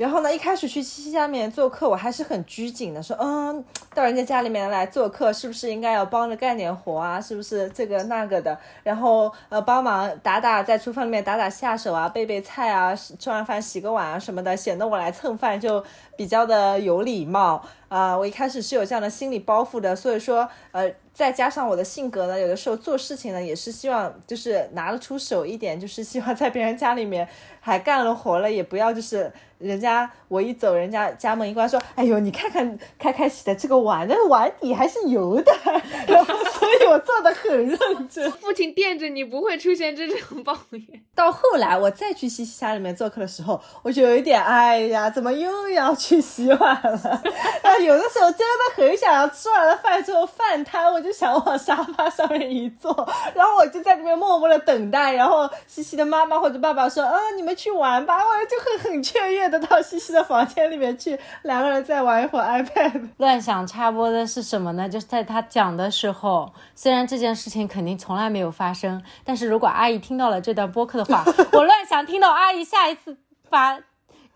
[0.00, 3.62] 然后呢，一开始去七七家里面做客，我还是很拘谨的，说，嗯，
[3.94, 7.20] 到人家家里面来做客，是不是应该要帮着干点活啊？
[7.20, 8.58] 是不是这个那个的？
[8.82, 15.84] 然后呃，帮忙打打在厨房里面打打下手啊，备备菜啊，吃完饭洗个碗啊什么的，显得我来蹭饭就
[16.16, 18.16] 比较的有礼貌啊。
[18.16, 27.28] 我一开始是有这样的心理包袱的，所以说呃，再加上我的性格呢，有的时候做事情呢，也是希望就是拿得出手一点，就是希望在别人家里面
[27.60, 29.32] 还干了活了，也不要就是。
[29.60, 35.52] 人家我一走，人家家门一关，说：“哎呦，你看看 开开洗的这个碗，那碗底还是油的。
[36.08, 38.32] ”然后，所以我做的很认真。
[38.32, 41.04] 父亲惦着你，不会出现这种抱怨。
[41.14, 47.22] 到后来，我再去西西家里面做客的时候，我就有一点，哎呀，怎么又要去洗碗了？
[47.60, 52.90] 啊，有的时候真的很想要吃完了饭之后饭摊，我就想往沙发上面一坐，
[53.34, 55.12] 然后我就在里面默默的等待。
[55.12, 59.60] 然后西西的妈妈或者爸爸说：“啊，你们去玩吧。”我就会很雀跃的。
[59.60, 63.10] 到西西的房间里面去，两个人再玩一会儿 iPad。
[63.18, 64.88] 乱想插播的是什么呢？
[64.88, 71.22] 就是在他讲的时候，虽然这件事情肯定从来没有发生，但是如果阿姨听到了这段播客的话，
[71.52, 73.18] 我乱想听到阿姨下一次
[73.50, 73.78] 把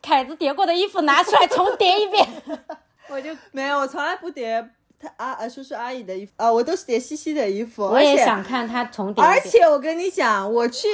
[0.03, 2.29] 凯子叠过的衣服拿出来重叠一遍，
[3.09, 4.69] 我就没有，我从来不叠。
[5.17, 7.85] 阿呃叔叔阿姨的衣服啊，我都是叠西西的衣服。
[7.85, 9.23] 我也想看他重叠。
[9.23, 10.89] 而且我跟你讲，我去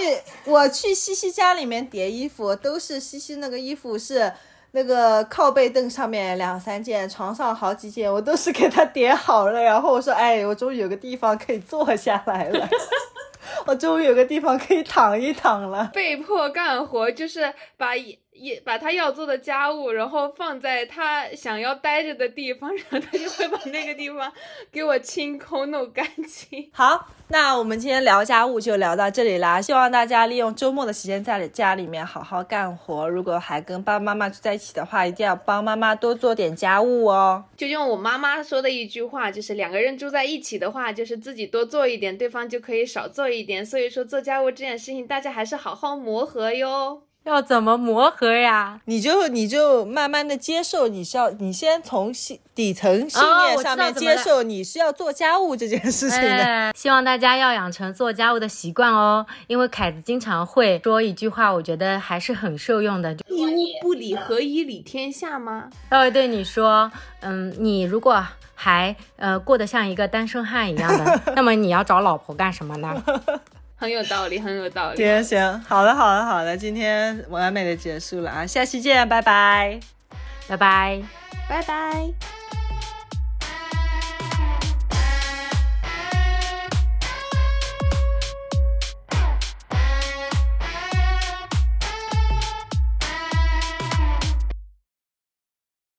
[0.45, 4.33] 我去西西家里面叠衣服，都是西西那个衣服是
[4.73, 9.63] 那个靠背凳上面两三件，床上好几件，我都是给他叠好了。
[9.63, 12.69] 然后我说，哎，我终于有个地方可以坐下来了，
[13.67, 15.91] 我终于有个地方可以躺一躺了。
[15.93, 17.95] 被迫干活就是把。
[18.41, 24.33] 也把他要做的家务，然后放在他想要待着的地方， 然后他就会把那个地方
[24.73, 26.69] 给我清空、弄干净。
[26.73, 29.61] 好，那我们今天聊家务就聊到这里啦。
[29.61, 33.07] 希望大家利用周末的时间在家里面好好干活。
[33.07, 37.45] 如果还跟爸爸妈妈住在一起的话，一定要帮妈妈多做点家务哦。
[37.59, 43.65] 就用我妈妈说的一句话，就是两个人住在一起的话，就是自己多做一点，对方就可以少做一点。
[43.65, 47.03] 所以说做家务这件事情，大家还是好好磨合哟。
[47.25, 48.81] 要怎么磨合呀？
[48.87, 56.73] 你就你就慢慢的接受，你是要你先从心底层信念上面接受，你是要做家务这件事情的。
[56.75, 63.15] 希望大家要养成做家务的习惯哦，因为凯子经常会说一句话，我觉得还是很受用的。
[63.29, 65.69] 一屋不理，何以理天下吗？
[65.91, 66.91] 他会对你说，
[67.21, 73.03] 嗯，你如果还呃过得像一个单身汉一样的， 那么你要找老婆干什么呢？
[73.81, 74.97] 很有道理，很有道理。
[74.99, 79.81] 行行，好的，好的，好的，今天完美的结束了啊，下期见，拜拜，
[80.47, 81.03] 拜拜，
[81.49, 82.40] 拜拜。